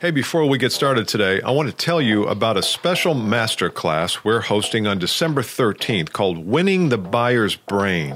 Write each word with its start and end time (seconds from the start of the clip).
Hey, 0.00 0.12
before 0.12 0.46
we 0.46 0.58
get 0.58 0.70
started 0.70 1.08
today, 1.08 1.42
I 1.42 1.50
want 1.50 1.68
to 1.70 1.74
tell 1.74 2.00
you 2.00 2.22
about 2.28 2.56
a 2.56 2.62
special 2.62 3.16
masterclass 3.16 4.22
we're 4.22 4.42
hosting 4.42 4.86
on 4.86 5.00
December 5.00 5.42
13th 5.42 6.12
called 6.12 6.46
Winning 6.46 6.90
the 6.90 6.96
Buyer's 6.96 7.56
Brain. 7.56 8.14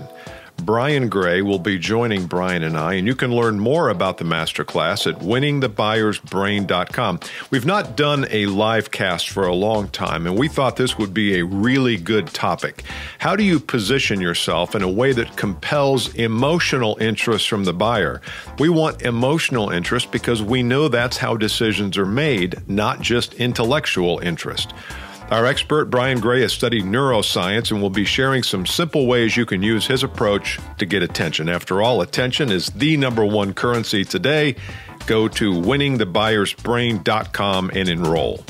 Brian 0.64 1.08
Gray 1.08 1.42
will 1.42 1.58
be 1.58 1.76
joining 1.76 2.26
Bryan 2.26 2.62
and 2.62 2.78
I, 2.78 2.94
and 2.94 3.04
you 3.06 3.16
can 3.16 3.34
learn 3.34 3.58
more 3.58 3.88
about 3.88 4.18
the 4.18 4.24
masterclass 4.24 5.12
at 5.12 5.18
winningthebuyersbrain.com. 5.20 7.20
We've 7.50 7.66
not 7.66 7.96
done 7.96 8.26
a 8.30 8.46
live 8.46 8.92
cast 8.92 9.28
for 9.28 9.44
a 9.44 9.54
long 9.54 9.88
time, 9.88 10.26
and 10.26 10.38
we 10.38 10.48
thought 10.48 10.76
this 10.76 10.96
would 10.98 11.12
be 11.12 11.38
a 11.38 11.44
really 11.44 11.96
good 11.96 12.28
topic. 12.28 12.84
How 13.18 13.34
do 13.34 13.42
you 13.42 13.58
position 13.58 14.20
yourself 14.20 14.76
in 14.76 14.82
a 14.82 14.90
way 14.90 15.12
that 15.12 15.36
compels 15.36 16.14
emotional 16.14 16.96
interest 17.00 17.48
from 17.48 17.64
the 17.64 17.72
buyer? 17.72 18.20
We 18.60 18.68
want 18.68 19.02
emotional 19.02 19.70
interest 19.70 20.12
because 20.12 20.42
we 20.42 20.62
know 20.62 20.86
that's 20.86 21.16
how 21.16 21.36
decisions 21.36 21.98
are 21.98 22.06
made, 22.06 22.68
not 22.68 23.00
just 23.00 23.34
intellectual 23.34 24.20
interest. 24.20 24.72
Our 25.32 25.46
expert, 25.46 25.86
Brian 25.86 26.20
Gray, 26.20 26.42
has 26.42 26.52
studied 26.52 26.84
neuroscience 26.84 27.70
and 27.70 27.80
will 27.80 27.88
be 27.88 28.04
sharing 28.04 28.42
some 28.42 28.66
simple 28.66 29.06
ways 29.06 29.34
you 29.34 29.46
can 29.46 29.62
use 29.62 29.86
his 29.86 30.02
approach 30.02 30.58
to 30.76 30.84
get 30.84 31.02
attention. 31.02 31.48
After 31.48 31.80
all, 31.80 32.02
attention 32.02 32.50
is 32.50 32.66
the 32.66 32.98
number 32.98 33.24
one 33.24 33.54
currency 33.54 34.04
today. 34.04 34.56
Go 35.06 35.28
to 35.28 35.54
winningthebuyersbrain.com 35.54 37.70
and 37.72 37.88
enroll. 37.88 38.44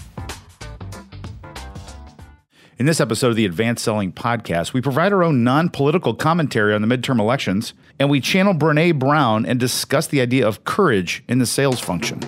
In 2.79 2.87
this 2.87 3.01
episode 3.01 3.29
of 3.29 3.37
the 3.37 3.47
Advanced 3.47 3.85
Selling 3.85 4.11
Podcast, 4.11 4.73
we 4.73 4.81
provide 4.81 5.13
our 5.13 5.23
own 5.23 5.45
non 5.45 5.69
political 5.69 6.15
commentary 6.15 6.75
on 6.75 6.83
the 6.83 6.89
midterm 6.89 7.21
elections, 7.21 7.75
and 8.01 8.11
we 8.11 8.21
channel 8.21 8.55
Brene 8.55 8.99
Brown 8.99 9.47
and 9.47 9.61
discuss 9.61 10.09
the 10.09 10.21
idea 10.21 10.49
of 10.49 10.65
courage 10.65 11.23
in 11.29 11.39
the 11.39 11.47
sales 11.47 11.79
function. 11.79 12.19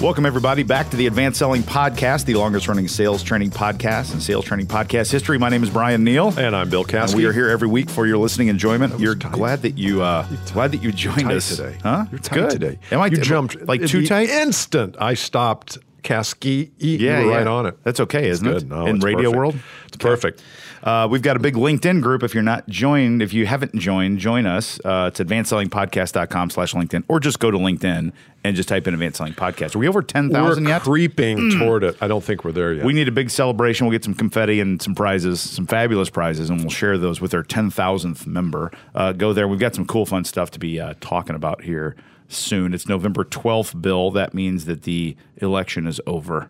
Welcome, 0.00 0.26
everybody, 0.26 0.62
back 0.62 0.90
to 0.90 0.96
the 0.96 1.08
Advanced 1.08 1.40
Selling 1.40 1.62
Podcast, 1.64 2.24
the 2.24 2.34
longest 2.36 2.68
running 2.68 2.86
sales 2.86 3.20
training 3.20 3.50
podcast 3.50 4.12
and 4.12 4.22
sales 4.22 4.44
training 4.44 4.66
podcast 4.66 5.10
history. 5.10 5.38
My 5.38 5.48
name 5.48 5.64
is 5.64 5.70
Bryan 5.70 6.04
Neale. 6.04 6.32
And 6.38 6.54
I'm 6.54 6.70
Bill 6.70 6.84
Caskey. 6.84 7.16
We 7.16 7.24
are 7.24 7.32
here 7.32 7.48
every 7.48 7.66
week 7.66 7.90
for 7.90 8.06
your 8.06 8.16
listening 8.18 8.46
enjoyment. 8.46 9.00
You're 9.00 9.16
tight. 9.16 9.32
glad 9.32 9.62
that 9.62 9.76
you 9.76 10.00
uh, 10.02 10.24
glad 10.52 10.70
that 10.70 10.84
you 10.84 10.92
joined 10.92 11.32
us 11.32 11.56
today. 11.56 11.78
Huh? 11.82 12.06
You're 12.12 12.18
It's 12.20 12.28
tight 12.28 12.36
good. 12.36 12.50
today. 12.50 12.78
Am 12.92 13.00
I 13.00 13.06
you 13.06 13.16
t- 13.16 13.22
jumped 13.22 13.60
like 13.66 13.84
too 13.86 14.06
tight? 14.06 14.28
Instant, 14.30 14.94
I 15.00 15.14
stopped 15.14 15.78
Caskey. 16.04 16.70
Yeah, 16.78 17.18
you 17.18 17.26
were 17.26 17.32
yeah. 17.32 17.38
right 17.38 17.46
on 17.48 17.66
it. 17.66 17.82
That's 17.82 17.98
okay, 17.98 18.28
isn't 18.28 18.46
Good. 18.46 18.62
it? 18.62 18.68
No, 18.68 18.86
In 18.86 18.96
it's 18.96 19.04
radio 19.04 19.30
perfect. 19.32 19.36
world, 19.36 19.56
it's 19.88 19.96
perfect. 19.96 20.42
Uh, 20.82 21.06
we've 21.10 21.22
got 21.22 21.36
a 21.36 21.40
big 21.40 21.54
LinkedIn 21.54 22.00
group. 22.02 22.22
If 22.22 22.34
you're 22.34 22.42
not 22.42 22.68
joined, 22.68 23.22
if 23.22 23.32
you 23.32 23.46
haven't 23.46 23.74
joined, 23.74 24.18
join 24.18 24.46
us. 24.46 24.78
Uh, 24.84 25.10
it's 25.12 25.20
advancedsellingpodcast.com 25.20 26.50
slash 26.50 26.74
LinkedIn, 26.74 27.04
or 27.08 27.20
just 27.20 27.38
go 27.40 27.50
to 27.50 27.58
LinkedIn 27.58 28.12
and 28.44 28.56
just 28.56 28.68
type 28.68 28.86
in 28.86 28.94
Advanced 28.94 29.18
Selling 29.18 29.32
Podcast. 29.34 29.74
Are 29.74 29.78
we 29.78 29.88
over 29.88 30.00
10,000 30.02 30.64
We're 30.64 30.70
yet? 30.70 30.82
creeping 30.82 31.50
toward 31.58 31.82
it. 31.84 31.96
I 32.00 32.08
don't 32.08 32.22
think 32.22 32.44
we're 32.44 32.52
there 32.52 32.72
yet. 32.72 32.84
We 32.84 32.92
need 32.92 33.08
a 33.08 33.12
big 33.12 33.30
celebration. 33.30 33.86
We'll 33.86 33.92
get 33.96 34.04
some 34.04 34.14
confetti 34.14 34.60
and 34.60 34.80
some 34.80 34.94
prizes, 34.94 35.40
some 35.40 35.66
fabulous 35.66 36.10
prizes, 36.10 36.48
and 36.50 36.60
we'll 36.60 36.70
share 36.70 36.96
those 36.98 37.20
with 37.20 37.34
our 37.34 37.42
10,000th 37.42 38.26
member. 38.26 38.70
Uh, 38.94 39.12
go 39.12 39.32
there. 39.32 39.48
We've 39.48 39.58
got 39.58 39.74
some 39.74 39.86
cool, 39.86 40.06
fun 40.06 40.24
stuff 40.24 40.50
to 40.52 40.58
be 40.58 40.80
uh, 40.80 40.94
talking 41.00 41.34
about 41.34 41.62
here 41.62 41.96
soon. 42.28 42.72
It's 42.74 42.88
November 42.88 43.24
12th, 43.24 43.80
Bill. 43.82 44.10
That 44.12 44.34
means 44.34 44.66
that 44.66 44.82
the 44.82 45.16
election 45.38 45.86
is 45.86 46.00
over, 46.06 46.48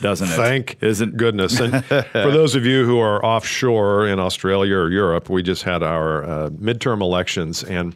doesn't 0.00 0.28
it? 0.28 0.36
Thank 0.36 0.76
Isn't 0.80 1.16
goodness. 1.16 1.60
And 1.60 1.84
for 1.84 2.30
those 2.30 2.54
of 2.54 2.64
you 2.64 2.84
who 2.84 2.98
are 2.98 3.24
offshore 3.24 4.06
in 4.06 4.18
Australia 4.18 4.76
or 4.76 4.90
Europe, 4.90 5.28
we 5.28 5.42
just 5.42 5.62
had 5.62 5.82
our 5.82 6.24
uh, 6.24 6.50
midterm 6.50 7.00
elections, 7.00 7.62
and 7.64 7.94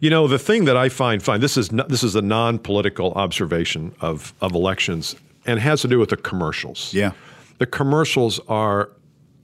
you 0.00 0.10
know 0.10 0.28
the 0.28 0.38
thing 0.38 0.64
that 0.66 0.76
I 0.76 0.88
find 0.88 1.22
fine. 1.22 1.40
This 1.40 1.56
is 1.56 1.72
not, 1.72 1.88
this 1.88 2.02
is 2.02 2.14
a 2.14 2.22
non-political 2.22 3.12
observation 3.12 3.94
of 4.00 4.34
of 4.40 4.54
elections, 4.54 5.16
and 5.46 5.60
has 5.60 5.80
to 5.82 5.88
do 5.88 5.98
with 5.98 6.10
the 6.10 6.16
commercials. 6.16 6.92
Yeah. 6.94 7.12
the 7.58 7.66
commercials 7.66 8.40
are. 8.48 8.90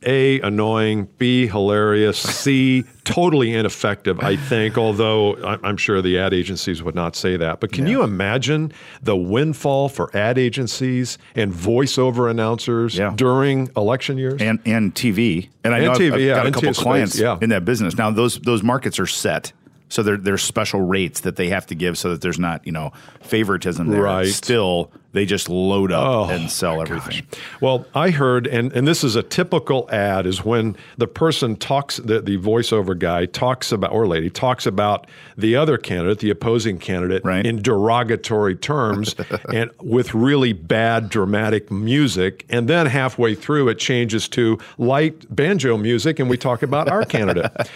A 0.06 0.40
annoying, 0.40 1.08
B 1.18 1.46
hilarious, 1.46 2.18
C 2.18 2.84
totally 3.04 3.52
ineffective. 3.54 4.20
I 4.20 4.36
think, 4.36 4.78
although 4.78 5.36
I'm 5.62 5.76
sure 5.76 6.00
the 6.02 6.18
ad 6.18 6.32
agencies 6.34 6.82
would 6.82 6.94
not 6.94 7.16
say 7.16 7.36
that. 7.36 7.60
But 7.60 7.72
can 7.72 7.86
you 7.86 8.02
imagine 8.02 8.72
the 9.02 9.16
windfall 9.16 9.88
for 9.88 10.14
ad 10.16 10.38
agencies 10.38 11.18
and 11.34 11.52
voiceover 11.52 12.30
announcers 12.30 12.96
Yeah. 12.96 13.12
during 13.16 13.70
election 13.76 14.18
years? 14.18 14.40
and 14.40 14.58
and 14.64 14.94
TV. 14.94 15.48
And 15.64 15.74
I 15.74 15.78
And 15.78 15.86
know 15.86 15.92
I've- 15.92 16.12
I've, 16.12 16.20
yeah, 16.20 16.34
got 16.34 16.46
a 16.46 16.50
couple 16.52 16.68
TV 16.70 16.74
space, 16.74 16.82
clients 16.82 17.18
yeah. 17.18 17.38
in 17.40 17.50
that 17.50 17.64
business. 17.64 17.96
Now 17.96 18.10
those 18.10 18.38
those 18.40 18.62
markets 18.62 18.98
are 19.00 19.06
set. 19.06 19.52
So 19.88 20.02
there 20.02 20.16
there's 20.16 20.42
special 20.42 20.80
rates 20.80 21.20
that 21.20 21.36
they 21.36 21.48
have 21.50 21.66
to 21.66 21.74
give 21.74 21.98
so 21.98 22.10
that 22.10 22.20
there's 22.22 22.38
not, 22.38 22.64
you 22.66 22.72
know, 22.72 22.92
favoritism 23.20 23.88
there. 23.88 24.02
Right. 24.02 24.26
Still, 24.26 24.90
they 25.12 25.26
just 25.26 25.48
load 25.48 25.92
up 25.92 26.06
Oh, 26.06 26.24
and 26.30 26.50
sell 26.50 26.80
everything. 26.80 27.22
gosh. 27.30 27.40
Well, 27.60 27.86
I 27.94 28.10
heard, 28.10 28.46
and, 28.46 28.72
and 28.72 28.86
this 28.88 29.04
is 29.04 29.14
a 29.16 29.22
typical 29.22 29.88
ad, 29.92 30.26
is 30.26 30.44
when 30.44 30.76
the 30.96 31.06
person 31.06 31.56
talks, 31.56 31.98
the, 31.98 32.20
the 32.20 32.38
voiceover 32.38 32.98
guy 32.98 33.26
talks 33.26 33.72
about, 33.72 33.92
or 33.92 34.06
lady 34.06 34.30
talks 34.30 34.66
about 34.66 35.06
the 35.36 35.54
other 35.56 35.76
candidate, 35.78 36.18
the 36.20 36.30
opposing 36.30 36.78
candidate, 36.78 37.24
Right. 37.24 37.44
in 37.46 37.60
derogatory 37.62 38.56
terms 38.56 39.14
and 39.52 39.70
with 39.80 40.14
really 40.14 40.52
bad 40.52 41.08
dramatic 41.08 41.70
music. 41.70 42.44
And 42.48 42.68
then 42.68 42.86
halfway 42.86 43.34
through, 43.34 43.68
it 43.68 43.78
changes 43.78 44.28
to 44.30 44.58
light 44.78 45.34
banjo 45.34 45.76
music, 45.76 46.18
and 46.18 46.28
we 46.30 46.36
talk 46.36 46.62
about 46.62 46.88
our 46.88 47.04
candidate. 47.04 47.52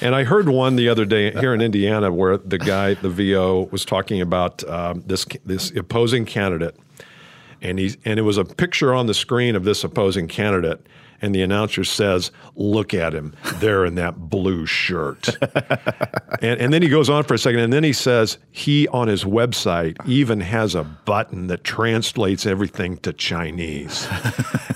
And 0.00 0.16
I 0.16 0.24
heard 0.24 0.48
one 0.48 0.74
the 0.74 0.88
other 0.88 1.04
day 1.04 1.30
here 1.30 1.54
in 1.54 1.60
Indiana 1.60 2.10
where 2.12 2.36
the 2.36 2.58
guy, 2.58 2.94
the 2.94 3.08
VO, 3.08 3.68
was 3.70 3.84
talking 3.84 4.20
about 4.20 4.68
um, 4.68 5.04
this 5.06 5.24
this 5.44 5.70
opposing 5.76 6.24
candidate 6.24 6.71
and 7.62 7.78
he 7.78 7.96
and 8.04 8.18
it 8.18 8.22
was 8.22 8.36
a 8.36 8.44
picture 8.44 8.94
on 8.94 9.06
the 9.06 9.14
screen 9.14 9.56
of 9.56 9.64
this 9.64 9.84
opposing 9.84 10.28
candidate 10.28 10.86
and 11.22 11.32
the 11.34 11.40
announcer 11.40 11.84
says 11.84 12.32
look 12.56 12.92
at 12.92 13.14
him 13.14 13.34
there 13.56 13.84
in 13.84 13.94
that 13.94 14.28
blue 14.28 14.66
shirt. 14.66 15.36
And, 16.40 16.60
and 16.60 16.72
then 16.72 16.82
he 16.82 16.88
goes 16.88 17.08
on 17.08 17.22
for 17.22 17.34
a 17.34 17.38
second 17.38 17.60
and 17.60 17.72
then 17.72 17.84
he 17.84 17.92
says 17.92 18.36
he 18.50 18.88
on 18.88 19.06
his 19.06 19.22
website 19.22 19.96
even 20.08 20.40
has 20.40 20.74
a 20.74 20.82
button 20.82 21.46
that 21.48 21.62
translates 21.62 22.46
everything 22.46 22.96
to 22.98 23.12
chinese. 23.12 24.08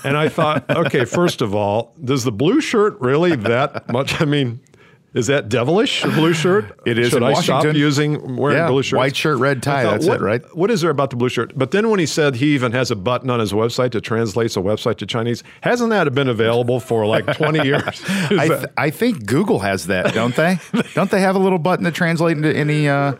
And 0.05 0.15
i 0.15 0.29
thought 0.29 0.69
okay 0.69 1.03
first 1.03 1.41
of 1.41 1.53
all 1.53 1.93
does 2.01 2.23
the 2.23 2.31
blue 2.31 2.61
shirt 2.61 2.97
really 3.01 3.35
that 3.35 3.91
much 3.91 4.21
i 4.21 4.25
mean 4.25 4.61
is 5.17 5.27
that 5.27 5.49
devilish, 5.49 6.03
a 6.03 6.09
blue 6.09 6.33
shirt? 6.33 6.79
It 6.85 6.97
is 6.97 7.09
Should 7.09 7.23
I 7.23 7.33
stop 7.33 7.65
using 7.75 8.37
wearing 8.37 8.57
Yeah, 8.57 8.67
blue 8.67 8.83
shirts? 8.83 8.97
white 8.97 9.15
shirt, 9.15 9.39
red 9.39 9.61
tie, 9.61 9.83
thought, 9.83 9.91
that's 10.01 10.05
it, 10.05 10.21
right? 10.21 10.41
What 10.55 10.71
is 10.71 10.81
there 10.81 10.89
about 10.91 11.09
the 11.09 11.15
blue 11.17 11.29
shirt? 11.29 11.51
But 11.57 11.71
then 11.71 11.89
when 11.89 11.99
he 11.99 12.05
said 12.05 12.35
he 12.35 12.53
even 12.55 12.71
has 12.71 12.91
a 12.91 12.95
button 12.95 13.29
on 13.29 13.39
his 13.39 13.51
website 13.51 13.91
that 13.91 14.01
translates 14.01 14.55
a 14.55 14.61
website 14.61 14.97
to 14.97 15.05
Chinese, 15.05 15.43
hasn't 15.61 15.89
that 15.89 16.13
been 16.13 16.29
available 16.29 16.79
for 16.79 17.05
like 17.05 17.25
20 17.35 17.65
years? 17.65 18.01
I, 18.29 18.47
th- 18.47 18.65
I 18.77 18.89
think 18.89 19.25
Google 19.25 19.59
has 19.59 19.87
that, 19.87 20.13
don't 20.13 20.35
they? 20.35 20.59
don't 20.93 21.11
they 21.11 21.19
have 21.21 21.35
a 21.35 21.39
little 21.39 21.59
button 21.59 21.83
to 21.85 21.91
translate 21.91 22.37
into 22.37 22.55
any 22.55 22.87
uh, 22.87 23.15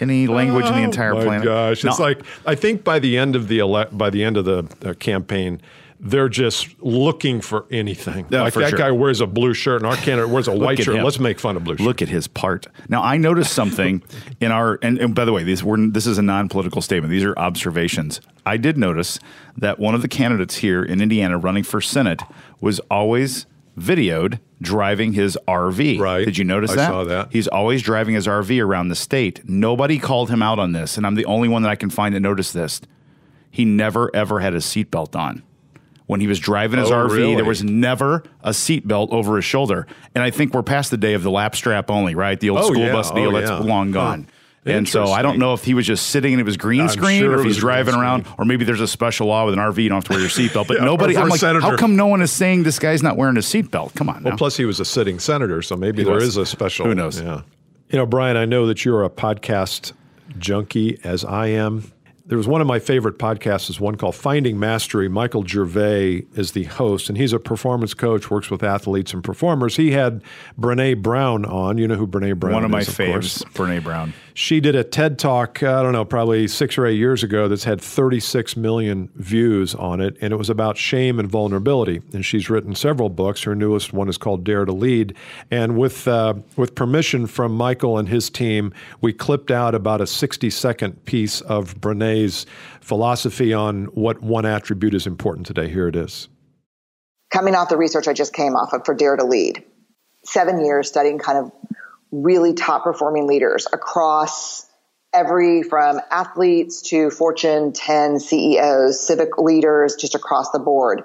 any 0.00 0.26
language 0.26 0.66
in 0.66 0.74
the 0.74 0.82
entire 0.82 1.12
oh 1.12 1.18
my 1.18 1.24
planet? 1.24 1.44
gosh, 1.44 1.84
it's 1.84 1.98
like 1.98 2.22
I 2.46 2.54
think 2.54 2.84
by 2.84 2.98
the 2.98 3.18
end 3.18 3.36
of 3.36 3.48
the 3.48 3.60
ele- 3.60 3.90
by 3.92 4.08
the 4.08 4.24
end 4.24 4.36
of 4.38 4.44
the 4.46 4.64
uh, 4.84 4.94
campaign. 4.94 5.60
They're 6.02 6.30
just 6.30 6.80
looking 6.80 7.42
for 7.42 7.66
anything. 7.70 8.26
Like 8.30 8.54
for 8.54 8.60
that 8.60 8.70
sure. 8.70 8.78
guy 8.78 8.90
wears 8.90 9.20
a 9.20 9.26
blue 9.26 9.52
shirt, 9.52 9.82
and 9.82 9.86
our 9.90 9.96
candidate 9.96 10.30
wears 10.30 10.48
a 10.48 10.56
white 10.56 10.78
shirt. 10.78 10.96
him. 10.96 11.04
Let's 11.04 11.18
make 11.18 11.38
fun 11.38 11.56
of 11.58 11.64
blue 11.64 11.76
shirt. 11.76 11.86
Look 11.86 12.00
at 12.00 12.08
his 12.08 12.26
part. 12.26 12.66
Now, 12.88 13.02
I 13.02 13.18
noticed 13.18 13.52
something 13.52 14.02
in 14.40 14.50
our, 14.50 14.78
and, 14.82 14.98
and 14.98 15.14
by 15.14 15.26
the 15.26 15.32
way, 15.32 15.44
these 15.44 15.62
were 15.62 15.76
this 15.76 16.06
is 16.06 16.16
a 16.16 16.22
non-political 16.22 16.80
statement. 16.80 17.10
These 17.10 17.24
are 17.24 17.38
observations. 17.38 18.22
I 18.46 18.56
did 18.56 18.78
notice 18.78 19.18
that 19.58 19.78
one 19.78 19.94
of 19.94 20.00
the 20.00 20.08
candidates 20.08 20.56
here 20.56 20.82
in 20.82 21.02
Indiana 21.02 21.36
running 21.36 21.64
for 21.64 21.82
Senate 21.82 22.22
was 22.60 22.80
always 22.90 23.44
videoed 23.78 24.40
driving 24.62 25.12
his 25.12 25.38
RV. 25.46 25.98
Right. 26.00 26.24
Did 26.24 26.38
you 26.38 26.44
notice 26.44 26.70
I 26.72 26.76
that? 26.76 26.88
saw 26.88 27.04
that. 27.04 27.28
He's 27.30 27.48
always 27.48 27.82
driving 27.82 28.14
his 28.14 28.26
RV 28.26 28.64
around 28.64 28.88
the 28.88 28.94
state. 28.94 29.46
Nobody 29.48 29.98
called 29.98 30.30
him 30.30 30.42
out 30.42 30.58
on 30.58 30.72
this, 30.72 30.96
and 30.96 31.06
I'm 31.06 31.14
the 31.14 31.24
only 31.26 31.48
one 31.48 31.62
that 31.62 31.70
I 31.70 31.76
can 31.76 31.90
find 31.90 32.14
that 32.14 32.20
noticed 32.20 32.54
this. 32.54 32.80
He 33.50 33.64
never 33.64 34.10
ever 34.14 34.40
had 34.40 34.54
a 34.54 34.58
seatbelt 34.58 35.16
on. 35.16 35.42
When 36.10 36.20
he 36.20 36.26
was 36.26 36.40
driving 36.40 36.80
his 36.80 36.90
Oh, 36.90 36.94
RV, 37.06 37.10
really? 37.10 37.34
there 37.36 37.44
was 37.44 37.62
never 37.62 38.24
a 38.42 38.50
seatbelt 38.50 39.12
over 39.12 39.36
his 39.36 39.44
shoulder. 39.44 39.86
And 40.12 40.24
I 40.24 40.30
think 40.32 40.52
we're 40.52 40.64
past 40.64 40.90
the 40.90 40.96
day 40.96 41.14
of 41.14 41.22
the 41.22 41.30
lap 41.30 41.54
strap 41.54 41.88
only, 41.88 42.16
right? 42.16 42.38
The 42.40 42.50
old 42.50 42.58
Oh, 42.58 42.66
school 42.72 42.78
yeah. 42.84 42.92
bus 42.92 43.12
oh, 43.12 43.14
deal 43.14 43.28
Oh, 43.28 43.38
that's 43.40 43.48
yeah. 43.48 43.58
long 43.60 43.92
gone. 43.92 44.24
Huh. 44.66 44.72
And 44.72 44.88
so 44.88 45.04
I 45.04 45.22
don't 45.22 45.38
know 45.38 45.54
if 45.54 45.62
he 45.62 45.72
was 45.72 45.86
just 45.86 46.08
sitting 46.08 46.32
and 46.34 46.40
it 46.40 46.44
was 46.44 46.56
green 46.56 46.88
screen, 46.88 47.20
sure 47.20 47.36
or 47.36 47.38
if 47.38 47.44
he's 47.46 47.58
driving 47.58 47.94
around, 47.94 48.26
or 48.38 48.44
maybe 48.44 48.64
there's 48.64 48.80
a 48.80 48.88
special 48.88 49.28
law 49.28 49.44
with 49.46 49.54
an 49.54 49.60
RV 49.60 49.78
you 49.82 49.88
don't 49.88 49.98
have 49.98 50.04
to 50.04 50.10
wear 50.12 50.20
your 50.20 50.28
seatbelt. 50.28 50.66
But 50.66 50.76
Yeah, 50.78 50.84
nobody, 50.84 51.16
I'm 51.16 51.28
like, 51.28 51.40
how 51.40 51.76
come 51.76 51.94
no 51.94 52.08
one 52.08 52.20
is 52.22 52.32
saying 52.32 52.64
this 52.64 52.80
guy's 52.80 53.04
not 53.04 53.16
wearing 53.16 53.36
a 53.36 53.40
seatbelt? 53.40 53.94
Come 53.94 54.08
on, 54.08 54.24
now. 54.24 54.30
Well, 54.30 54.36
plus 54.36 54.56
he 54.56 54.64
was 54.64 54.80
a 54.80 54.84
sitting 54.84 55.20
senator, 55.20 55.62
so 55.62 55.76
maybe 55.76 56.02
there 56.02 56.14
was. 56.14 56.24
is 56.24 56.36
a 56.36 56.44
special. 56.44 56.86
Who 56.86 56.94
knows? 56.96 57.20
Yeah. 57.22 57.42
You 57.88 57.98
know, 57.98 58.04
Bryan, 58.06 58.36
I 58.36 58.44
know 58.46 58.66
that 58.66 58.84
you're 58.84 59.04
a 59.04 59.10
podcast 59.10 59.92
junkie 60.38 60.98
as 61.04 61.24
I 61.24 61.46
am. 61.48 61.92
There 62.30 62.38
was 62.38 62.46
one 62.46 62.60
of 62.60 62.66
my 62.68 62.78
favorite 62.78 63.18
podcasts 63.18 63.68
is 63.68 63.80
one 63.80 63.96
called 63.96 64.14
Finding 64.14 64.56
Mastery. 64.56 65.08
Michael 65.08 65.44
Gervais 65.44 66.26
is 66.36 66.52
the 66.52 66.62
host, 66.62 67.08
and 67.08 67.18
he's 67.18 67.32
a 67.32 67.40
performance 67.40 67.92
coach, 67.92 68.30
works 68.30 68.52
with 68.52 68.62
athletes 68.62 69.12
and 69.12 69.24
performers. 69.24 69.74
He 69.74 69.90
had 69.90 70.22
Brene 70.56 71.02
Brown 71.02 71.44
on. 71.44 71.76
You 71.76 71.88
know 71.88 71.96
who 71.96 72.06
Brene 72.06 72.38
Brown 72.38 72.54
One 72.54 72.64
of 72.64 72.70
my 72.70 72.82
is, 72.82 72.88
faves, 72.88 73.42
Brene 73.52 73.82
Brown. 73.82 74.14
She 74.32 74.60
did 74.60 74.76
a 74.76 74.84
TED 74.84 75.18
talk, 75.18 75.62
I 75.62 75.82
don't 75.82 75.92
know, 75.92 76.04
probably 76.04 76.46
six 76.46 76.78
or 76.78 76.86
eight 76.86 76.96
years 76.96 77.22
ago 77.22 77.48
that's 77.48 77.64
had 77.64 77.80
36 77.80 78.56
million 78.56 79.10
views 79.16 79.74
on 79.74 80.00
it, 80.00 80.16
and 80.20 80.32
it 80.32 80.36
was 80.36 80.48
about 80.48 80.78
shame 80.78 81.18
and 81.18 81.28
vulnerability. 81.28 82.00
And 82.14 82.24
she's 82.24 82.48
written 82.48 82.74
several 82.76 83.08
books. 83.08 83.42
Her 83.42 83.56
newest 83.56 83.92
one 83.92 84.08
is 84.08 84.16
called 84.16 84.44
Dare 84.44 84.64
to 84.64 84.72
Lead. 84.72 85.16
And 85.50 85.76
with, 85.76 86.06
uh, 86.06 86.34
with 86.56 86.74
permission 86.74 87.26
from 87.26 87.56
Michael 87.56 87.98
and 87.98 88.08
his 88.08 88.30
team, 88.30 88.72
we 89.00 89.12
clipped 89.12 89.50
out 89.50 89.74
about 89.74 90.00
a 90.00 90.06
60 90.06 90.48
second 90.48 91.04
piece 91.04 91.40
of 91.42 91.80
Philosophy 92.80 93.52
on 93.52 93.84
what 93.86 94.22
one 94.22 94.46
attribute 94.46 94.94
is 94.94 95.06
important 95.06 95.46
today. 95.46 95.68
Here 95.68 95.88
it 95.88 95.96
is. 95.96 96.28
Coming 97.30 97.54
off 97.54 97.68
the 97.68 97.76
research 97.76 98.08
I 98.08 98.12
just 98.12 98.32
came 98.32 98.54
off 98.54 98.72
of 98.72 98.84
for 98.84 98.94
Dare 98.94 99.16
to 99.16 99.24
Lead, 99.24 99.64
seven 100.24 100.64
years 100.64 100.88
studying 100.88 101.18
kind 101.18 101.38
of 101.38 101.52
really 102.10 102.54
top 102.54 102.82
performing 102.82 103.26
leaders 103.26 103.66
across 103.72 104.66
every 105.12 105.62
from 105.62 106.00
athletes 106.10 106.82
to 106.90 107.10
Fortune 107.10 107.72
10 107.72 108.20
CEOs, 108.20 109.06
civic 109.06 109.38
leaders, 109.38 109.96
just 109.96 110.14
across 110.14 110.50
the 110.50 110.58
board, 110.58 111.02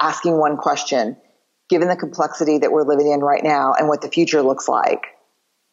asking 0.00 0.38
one 0.38 0.56
question. 0.56 1.16
Given 1.68 1.88
the 1.88 1.96
complexity 1.96 2.58
that 2.58 2.70
we're 2.70 2.84
living 2.84 3.10
in 3.10 3.20
right 3.20 3.42
now 3.42 3.72
and 3.78 3.88
what 3.88 4.02
the 4.02 4.08
future 4.08 4.42
looks 4.42 4.68
like, 4.68 5.06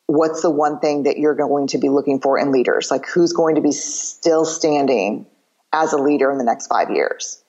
what's 0.09 0.41
the 0.41 0.49
one 0.49 0.79
thing 0.79 1.03
that 1.03 1.19
you're 1.19 1.35
going 1.35 1.67
to 1.67 1.77
be 1.77 1.87
looking 1.87 2.19
for 2.19 2.39
in 2.39 2.51
leaders? 2.51 2.89
Like 2.89 3.05
who's 3.05 3.31
going 3.31 3.55
to 3.55 3.61
be 3.61 3.71
still 3.71 4.43
standing 4.43 5.27
as 5.71 5.93
a 5.93 5.97
leader 5.97 6.31
in 6.31 6.39
the 6.39 6.43
next 6.43 6.65
five 6.65 6.89
years? 6.89 7.43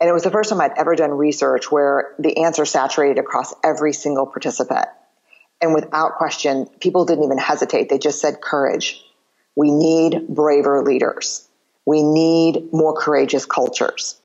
And 0.00 0.08
it 0.08 0.12
was 0.12 0.22
the 0.22 0.30
first 0.30 0.48
time 0.48 0.60
I'd 0.60 0.78
ever 0.78 0.94
done 0.94 1.10
research 1.10 1.72
where 1.72 2.14
the 2.20 2.44
answer 2.44 2.64
saturated 2.64 3.18
across 3.18 3.52
every 3.64 3.92
single 3.92 4.26
participant. 4.26 4.86
And 5.60 5.74
without 5.74 6.14
question, 6.18 6.66
people 6.78 7.04
didn't 7.04 7.24
even 7.24 7.38
hesitate. 7.38 7.88
They 7.88 7.98
just 7.98 8.20
said 8.20 8.40
courage. 8.40 9.02
We 9.56 9.72
need 9.72 10.28
braver 10.28 10.84
leaders. 10.84 11.48
We 11.84 12.04
need 12.04 12.72
more 12.72 12.94
courageous 12.94 13.44
cultures. 13.44 14.20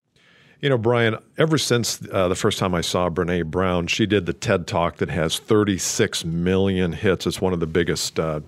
You 0.63 0.69
know, 0.69 0.77
Bryan, 0.77 1.17
ever 1.37 1.57
since 1.57 1.99
uh, 2.09 2.29
the 2.29 2.35
first 2.35 2.57
time 2.57 2.73
I 2.73 2.79
saw 2.79 3.09
Brene 3.09 3.47
Brown, 3.47 3.85
she 3.87 4.05
did 4.05 4.25
the 4.25 4.31
TED 4.31 4.65
Talk 4.65 4.95
that 4.95 5.09
has 5.09 5.37
36 5.37 6.23
million 6.23 6.93
hits. 6.93 7.27
It's 7.27 7.41
one 7.41 7.51
of 7.51 7.59
the 7.59 7.67
biggest, 7.67 8.17
uh, 8.17 8.39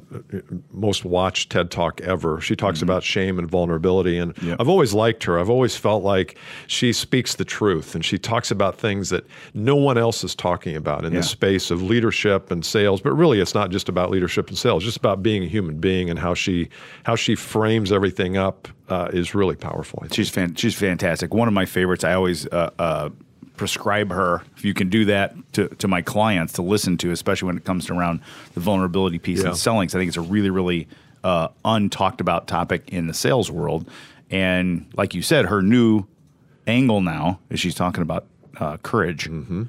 most 0.72 1.04
watched 1.04 1.52
TED 1.52 1.72
Talk 1.72 2.00
ever. 2.00 2.40
She 2.40 2.56
talks 2.56 2.80
mm-hmm. 2.80 2.86
about 2.86 3.04
shame 3.04 3.38
and 3.38 3.52
vulnerability. 3.52 4.18
And 4.18 4.34
yep. 4.42 4.62
I've 4.62 4.70
always 4.70 4.94
liked 4.94 5.26
her. 5.26 5.38
I've 5.38 5.50
always 5.50 5.76
felt 5.76 6.06
like 6.06 6.38
she 6.68 6.94
speaks 6.94 7.36
the 7.36 7.44
truth 7.44 7.96
and 7.96 8.06
she 8.06 8.18
talks 8.18 8.50
about 8.50 8.78
things 8.78 9.10
that 9.10 9.26
no 9.54 9.76
one 9.76 9.98
else 9.98 10.24
is 10.24 10.36
talking 10.36 10.78
about 10.78 11.04
in 11.04 11.12
yeah. 11.12 11.20
the 11.20 11.24
space 11.24 11.70
of 11.70 11.82
leadership 11.82 12.50
and 12.50 12.66
sales. 12.66 13.02
But 13.02 13.12
really, 13.12 13.42
it's 13.42 13.54
not 13.54 13.72
just 13.72 13.90
about 13.90 14.10
leadership 14.10 14.48
and 14.48 14.58
sales, 14.58 14.84
it's 14.84 14.94
just 14.94 14.98
about 15.00 15.22
being 15.22 15.44
a 15.44 15.48
human 15.48 15.80
being 15.80 16.10
and 16.10 16.18
how 16.18 16.34
she, 16.34 16.70
how 17.04 17.18
she 17.18 17.36
frames 17.36 17.92
everything 17.92 18.38
up 18.38 18.70
uh, 18.90 19.10
is 19.14 19.36
really 19.36 19.56
powerful. 19.56 20.04
She's 20.12 20.30
fan- 20.30 20.56
she's 20.56 20.76
fantastic. 20.76 21.34
One 21.34 21.48
of 21.48 21.54
my 21.54 21.66
favorites. 21.66 22.04
I 22.04 22.14
always 22.14 22.48
uh, 22.48 22.72
uh, 22.78 23.10
prescribe 23.58 24.12
her 24.12 24.44
if 24.58 24.66
you 24.66 24.74
can 24.74 24.90
do 24.90 25.06
that 25.06 25.34
to, 25.54 25.70
to 25.70 25.88
my 25.88 26.02
clients 26.02 26.54
to 26.54 26.62
listen 26.62 26.98
to, 26.98 27.12
especially 27.12 27.48
when 27.48 27.58
it 27.58 27.64
comes 27.64 27.86
to 27.88 27.94
around 27.94 28.22
the 28.54 28.60
vulnerability 28.60 29.20
piece 29.20 29.42
yeah. 29.42 29.50
and 29.50 29.58
selling. 29.58 29.90
So 29.90 29.98
I 29.98 30.02
think 30.02 30.10
it's 30.10 30.18
a 30.18 30.22
really 30.22 30.50
really 30.50 30.88
uh, 31.24 31.50
untalked 31.64 32.22
about 32.22 32.48
topic 32.48 32.90
in 32.90 33.08
the 33.08 33.14
sales 33.14 33.50
world. 33.50 33.90
And 34.30 34.86
like 34.96 35.14
you 35.14 35.22
said, 35.22 35.46
her 35.46 35.62
new 35.62 36.06
angle 36.68 37.02
now 37.02 37.40
is 37.50 37.60
she's 37.60 37.76
talking 37.76 38.02
about 38.02 38.26
uh, 38.58 38.78
courage. 38.78 39.30
Mm-hmm. 39.30 39.64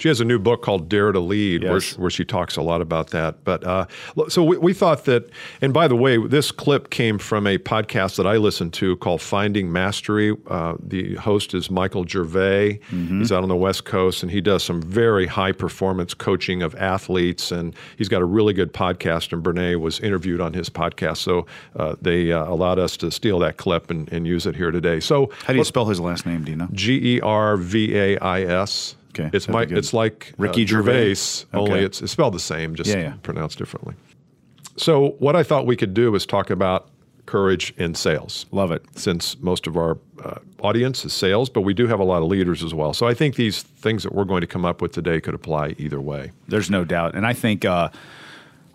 She 0.00 0.08
has 0.08 0.18
a 0.18 0.24
new 0.24 0.38
book 0.38 0.62
called 0.62 0.88
Dare 0.88 1.12
to 1.12 1.20
Lead, 1.20 1.62
yes. 1.62 1.70
where, 1.70 2.04
where 2.04 2.10
she 2.10 2.24
talks 2.24 2.56
a 2.56 2.62
lot 2.62 2.80
about 2.80 3.10
that. 3.10 3.44
But 3.44 3.62
uh, 3.64 3.86
so 4.28 4.42
we, 4.42 4.56
we, 4.56 4.72
thought 4.72 5.04
that, 5.04 5.28
and 5.60 5.74
by 5.74 5.88
the 5.88 5.94
way, 5.94 6.16
this 6.16 6.50
clip 6.50 6.88
came 6.88 7.18
from 7.18 7.46
a 7.46 7.58
podcast 7.58 8.16
that 8.16 8.26
I 8.26 8.38
listened 8.38 8.72
to 8.74 8.96
called 8.96 9.20
Finding 9.20 9.70
Mastery. 9.70 10.34
Uh, 10.46 10.76
the 10.82 11.16
host 11.16 11.52
is 11.52 11.70
Michael 11.70 12.06
Gervais. 12.06 12.80
Mm-hmm. 12.90 13.18
He's 13.18 13.30
out 13.30 13.42
on 13.42 13.50
the 13.50 13.56
West 13.56 13.84
Coast, 13.84 14.22
and 14.22 14.32
he 14.32 14.40
does 14.40 14.62
some 14.62 14.80
very 14.80 15.26
high 15.26 15.52
performance 15.52 16.14
coaching 16.14 16.62
of 16.62 16.74
athletes. 16.76 17.52
And 17.52 17.76
he's 17.98 18.08
got 18.08 18.22
a 18.22 18.24
really 18.24 18.54
good 18.54 18.72
podcast. 18.72 19.34
And 19.34 19.44
Brene 19.44 19.80
was 19.80 20.00
interviewed 20.00 20.40
on 20.40 20.54
his 20.54 20.70
podcast, 20.70 21.18
so 21.18 21.44
uh, 21.76 21.96
they 22.00 22.32
uh, 22.32 22.50
allowed 22.50 22.78
us 22.78 22.96
to 22.98 23.10
steal 23.10 23.38
that 23.40 23.58
clip 23.58 23.90
and, 23.90 24.10
and, 24.10 24.26
use 24.26 24.46
it 24.46 24.56
here 24.56 24.70
today. 24.70 25.00
So, 25.00 25.30
how 25.44 25.52
do 25.52 25.58
you 25.58 25.64
spell 25.64 25.84
his 25.84 26.00
last 26.00 26.24
name? 26.24 26.44
Do 26.44 26.52
you 26.52 26.56
know? 26.56 26.68
G 26.72 27.16
E 27.16 27.20
R 27.20 27.58
V 27.58 27.96
A 27.98 28.18
I 28.18 28.42
S. 28.42 28.94
Okay, 29.10 29.30
it's 29.32 29.48
my, 29.48 29.62
it's 29.62 29.92
like 29.92 30.32
Ricky 30.38 30.64
uh, 30.64 30.66
Gervais, 30.66 31.14
Gervais 31.14 31.46
only 31.52 31.80
it's, 31.80 32.00
it's, 32.00 32.12
spelled 32.12 32.34
the 32.34 32.40
same, 32.40 32.74
just 32.74 32.90
yeah, 32.90 32.98
yeah. 32.98 33.14
pronounced 33.22 33.58
differently. 33.58 33.94
So 34.76 35.10
what 35.18 35.36
I 35.36 35.42
thought 35.42 35.66
we 35.66 35.76
could 35.76 35.94
do 35.94 36.14
is 36.14 36.24
talk 36.24 36.50
about 36.50 36.88
courage 37.26 37.72
in 37.76 37.94
sales. 37.94 38.46
Love 38.50 38.72
it. 38.72 38.84
Since 38.96 39.38
most 39.40 39.66
of 39.66 39.76
our 39.76 39.98
uh, 40.24 40.38
audience 40.60 41.04
is 41.04 41.12
sales, 41.12 41.48
but 41.48 41.60
we 41.60 41.74
do 41.74 41.86
have 41.86 42.00
a 42.00 42.04
lot 42.04 42.22
of 42.22 42.28
leaders 42.28 42.62
as 42.62 42.74
well. 42.74 42.92
So 42.92 43.06
I 43.06 43.14
think 43.14 43.36
these 43.36 43.62
things 43.62 44.02
that 44.02 44.14
we're 44.14 44.24
going 44.24 44.40
to 44.40 44.46
come 44.46 44.64
up 44.64 44.82
with 44.82 44.92
today 44.92 45.20
could 45.20 45.34
apply 45.34 45.74
either 45.78 46.00
way. 46.00 46.32
There's 46.48 46.70
no 46.70 46.84
doubt, 46.84 47.14
and 47.14 47.26
I 47.26 47.32
think 47.32 47.64
uh, 47.64 47.90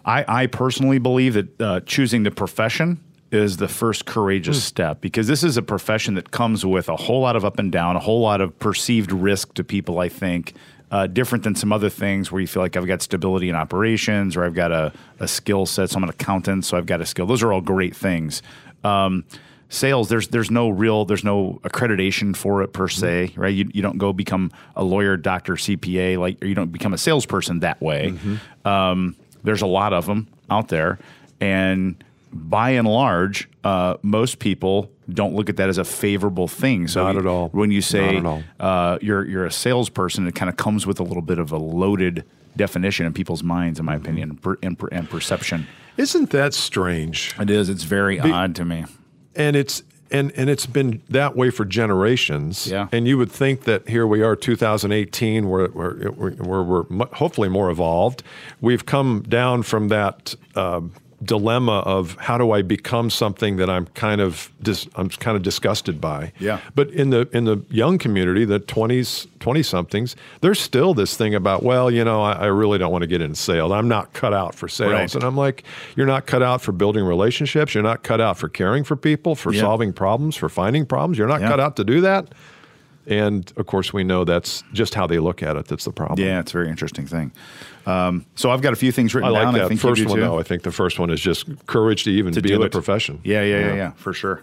I, 0.05 0.43
I, 0.43 0.47
personally 0.47 0.99
believe 0.99 1.33
that 1.33 1.61
uh, 1.61 1.79
choosing 1.81 2.23
the 2.23 2.31
profession 2.31 3.03
is 3.31 3.57
the 3.57 3.67
first 3.67 4.05
courageous 4.05 4.59
mm. 4.59 4.61
step 4.61 5.01
because 5.01 5.27
this 5.27 5.43
is 5.43 5.57
a 5.57 5.61
profession 5.61 6.13
that 6.13 6.31
comes 6.31 6.65
with 6.65 6.89
a 6.89 6.95
whole 6.95 7.21
lot 7.21 7.35
of 7.35 7.43
up 7.43 7.59
and 7.59 7.71
down, 7.71 7.95
a 7.95 7.99
whole 7.99 8.21
lot 8.21 8.41
of 8.41 8.57
perceived 8.59 9.11
risk 9.11 9.53
to 9.55 9.63
people, 9.63 9.99
I 9.99 10.09
think. 10.09 10.53
Uh, 10.91 11.07
different 11.07 11.43
than 11.43 11.55
some 11.55 11.73
other 11.73 11.89
things 11.89 12.31
where 12.31 12.39
you 12.39 12.47
feel 12.47 12.61
like 12.61 12.77
I've 12.77 12.85
got 12.85 13.01
stability 13.01 13.49
in 13.49 13.55
operations 13.55 14.37
or 14.37 14.45
I've 14.45 14.53
got 14.53 14.71
a, 14.71 14.93
a 15.19 15.27
skill 15.27 15.65
set. 15.65 15.89
So 15.89 15.97
I'm 15.97 16.03
an 16.03 16.09
accountant, 16.09 16.63
so 16.63 16.77
I've 16.77 16.85
got 16.85 17.01
a 17.01 17.05
skill. 17.05 17.25
Those 17.25 17.41
are 17.41 17.51
all 17.51 17.59
great 17.59 17.95
things. 17.95 18.43
Um, 18.83 19.25
sales, 19.67 20.09
there's 20.09 20.27
there's 20.29 20.51
no 20.51 20.69
real, 20.69 21.03
there's 21.03 21.23
no 21.23 21.59
accreditation 21.63 22.35
for 22.35 22.61
it 22.61 22.71
per 22.71 22.87
se, 22.87 23.29
mm-hmm. 23.31 23.41
right? 23.41 23.53
You, 23.53 23.69
you 23.73 23.81
don't 23.81 23.97
go 23.97 24.13
become 24.13 24.51
a 24.75 24.83
lawyer, 24.83 25.17
doctor, 25.17 25.53
CPA, 25.53 26.17
like 26.19 26.41
or 26.41 26.47
you 26.47 26.55
don't 26.55 26.71
become 26.71 26.93
a 26.93 26.97
salesperson 26.97 27.59
that 27.59 27.81
way. 27.81 28.11
Mm-hmm. 28.11 28.67
Um, 28.67 29.15
there's 29.43 29.63
a 29.63 29.67
lot 29.67 29.91
of 29.91 30.05
them 30.05 30.27
out 30.49 30.69
there, 30.69 30.99
and 31.39 32.01
by 32.35 32.71
and 32.71 32.85
large, 32.87 33.49
uh, 33.63 33.95
most 34.01 34.39
people 34.39 34.91
don't 35.09 35.33
look 35.33 35.49
at 35.49 35.55
that 35.57 35.69
as 35.69 35.77
a 35.77 35.85
favorable 35.85 36.47
thing. 36.47 36.87
So 36.87 37.03
not 37.03 37.15
at 37.15 37.25
all. 37.25 37.49
When 37.49 37.71
you 37.71 37.81
say 37.81 38.21
uh, 38.59 38.99
you're 39.01 39.25
you're 39.25 39.45
a 39.45 39.51
salesperson, 39.51 40.27
it 40.27 40.35
kind 40.35 40.49
of 40.49 40.57
comes 40.57 40.85
with 40.85 40.99
a 40.99 41.03
little 41.03 41.21
bit 41.21 41.39
of 41.39 41.51
a 41.51 41.57
loaded 41.57 42.25
definition 42.57 43.05
in 43.05 43.13
people's 43.13 43.41
minds, 43.41 43.79
in 43.79 43.85
my 43.85 43.95
mm-hmm. 43.95 44.03
opinion, 44.03 44.29
and, 44.31 44.41
per, 44.41 44.57
and, 44.91 45.09
perception. 45.09 45.67
Isn't 45.97 46.29
that 46.31 46.53
strange? 46.53 47.35
It 47.39 47.49
is. 47.49 47.69
It's 47.69 47.83
very 47.83 48.19
Be- 48.19 48.31
odd 48.31 48.55
to 48.55 48.65
me. 48.65 48.85
And 49.35 49.55
it's 49.55 49.83
and 50.11 50.31
and 50.35 50.49
it's 50.49 50.65
been 50.65 51.01
that 51.09 51.35
way 51.35 51.49
for 51.49 51.63
generations. 51.63 52.67
Yeah. 52.67 52.89
And 52.91 53.07
you 53.07 53.17
would 53.17 53.31
think 53.31 53.63
that 53.63 53.87
here 53.87 54.05
we 54.05 54.21
are, 54.21 54.35
2018, 54.35 55.49
where 55.49 55.69
we're, 55.69 56.11
we're, 56.11 56.63
we're 56.63 57.05
hopefully 57.13 57.49
more 57.49 57.69
evolved. 57.69 58.23
We've 58.59 58.85
come 58.85 59.23
down 59.23 59.63
from 59.63 59.87
that. 59.89 60.35
Uh, 60.53 60.81
dilemma 61.25 61.79
of 61.79 62.15
how 62.19 62.37
do 62.37 62.51
I 62.51 62.61
become 62.61 63.09
something 63.09 63.57
that 63.57 63.69
I'm 63.69 63.87
kind 63.87 64.21
of 64.21 64.51
dis, 64.61 64.87
I'm 64.95 65.09
kind 65.09 65.35
of 65.35 65.43
disgusted 65.43 65.99
by. 65.99 66.31
Yeah. 66.39 66.59
But 66.75 66.89
in 66.91 67.09
the 67.09 67.27
in 67.33 67.45
the 67.45 67.63
young 67.69 67.97
community, 67.97 68.45
the 68.45 68.59
20s, 68.59 69.27
20 69.39 69.63
somethings, 69.63 70.15
there's 70.41 70.59
still 70.59 70.93
this 70.93 71.17
thing 71.17 71.35
about 71.35 71.63
well, 71.63 71.89
you 71.89 72.03
know, 72.03 72.21
I, 72.21 72.33
I, 72.33 72.45
really 72.45 72.77
don't 72.77 72.91
want 72.91 73.03
to 73.03 73.07
get 73.07 73.21
into 73.21 73.35
sales. 73.35 73.71
I'm 73.71 73.87
not 73.87 74.13
cut 74.13 74.33
out 74.33 74.55
for 74.55 74.67
sales. 74.67 74.91
Right. 74.91 75.15
And 75.15 75.23
I'm 75.23 75.35
like, 75.35 75.63
you're 75.95 76.05
not 76.05 76.25
cut 76.25 76.41
out 76.41 76.61
for 76.61 76.71
building 76.71 77.03
relationships. 77.03 77.73
You're 77.73 77.83
not 77.83 78.03
cut 78.03 78.21
out 78.21 78.37
for 78.37 78.49
caring 78.49 78.83
for 78.83 78.95
people, 78.95 79.35
for 79.35 79.53
yeah. 79.53 79.61
solving 79.61 79.93
problems, 79.93 80.35
for 80.35 80.49
finding 80.49 80.85
problems. 80.85 81.17
You're 81.17 81.27
not 81.27 81.41
yeah. 81.41 81.49
cut 81.49 81.59
out 81.59 81.75
to 81.77 81.83
do 81.83 82.01
that. 82.01 82.29
And 83.07 83.51
of 83.57 83.67
course, 83.67 83.93
we 83.93 84.03
know 84.03 84.23
that's 84.23 84.63
just 84.73 84.95
how 84.95 85.05
they 85.07 85.19
look 85.19 85.43
at 85.43 85.55
it. 85.55 85.67
That's 85.67 85.85
the 85.85 85.91
problem. 85.91 86.27
Yeah, 86.27 86.39
it's 86.39 86.51
a 86.51 86.57
very 86.57 86.69
interesting 86.69 87.05
thing. 87.05 87.31
Um, 87.85 88.25
so 88.35 88.49
I've 88.49 88.61
got 88.61 88.73
a 88.73 88.75
few 88.75 88.91
things 88.91 89.13
written 89.13 89.29
I 89.29 89.31
like 89.31 89.43
down. 89.43 89.53
That 89.53 89.65
I 89.65 89.67
think 89.67 89.79
first 89.79 90.05
one, 90.05 90.15
too. 90.15 90.21
though. 90.21 90.39
I 90.39 90.43
think 90.43 90.63
the 90.63 90.71
first 90.71 90.97
one 90.97 91.09
is 91.11 91.21
just 91.21 91.45
courage 91.67 92.03
to 92.05 92.11
even 92.11 92.33
to 92.33 92.41
be 92.41 92.51
in 92.53 92.61
it. 92.61 92.63
the 92.63 92.69
profession. 92.69 93.21
Yeah, 93.23 93.41
yeah, 93.41 93.59
yeah, 93.59 93.67
yeah, 93.67 93.75
yeah, 93.75 93.91
for 93.91 94.13
sure. 94.13 94.41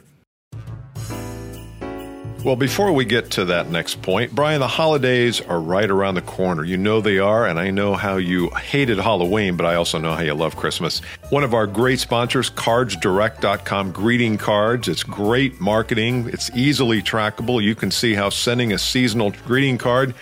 Well, 2.44 2.56
before 2.56 2.90
we 2.90 3.04
get 3.04 3.30
to 3.32 3.44
that 3.44 3.70
next 3.70 4.02
point, 4.02 4.34
Bryan, 4.34 4.58
the 4.58 4.66
holidays 4.66 5.40
are 5.40 5.60
right 5.60 5.88
around 5.88 6.16
the 6.16 6.22
corner. 6.22 6.64
You 6.64 6.76
know 6.76 7.00
they 7.00 7.20
are, 7.20 7.46
and 7.46 7.56
I 7.56 7.70
know 7.70 7.94
how 7.94 8.16
you 8.16 8.50
hated 8.50 8.98
Halloween, 8.98 9.56
but 9.56 9.64
I 9.64 9.76
also 9.76 9.98
know 9.98 10.12
how 10.12 10.22
you 10.22 10.34
love 10.34 10.56
Christmas. 10.56 11.00
One 11.30 11.44
of 11.44 11.54
our 11.54 11.68
great 11.68 12.00
sponsors, 12.00 12.50
cardsdirect.com 12.50 13.92
greeting 13.92 14.38
cards. 14.38 14.88
It's 14.88 15.04
great 15.04 15.60
marketing, 15.60 16.30
it's 16.32 16.50
easily 16.50 17.00
trackable. 17.00 17.62
You 17.62 17.76
can 17.76 17.92
see 17.92 18.12
how 18.12 18.28
sending 18.28 18.72
a 18.72 18.78
seasonal 18.78 19.30
greeting 19.46 19.78
card 19.78 20.12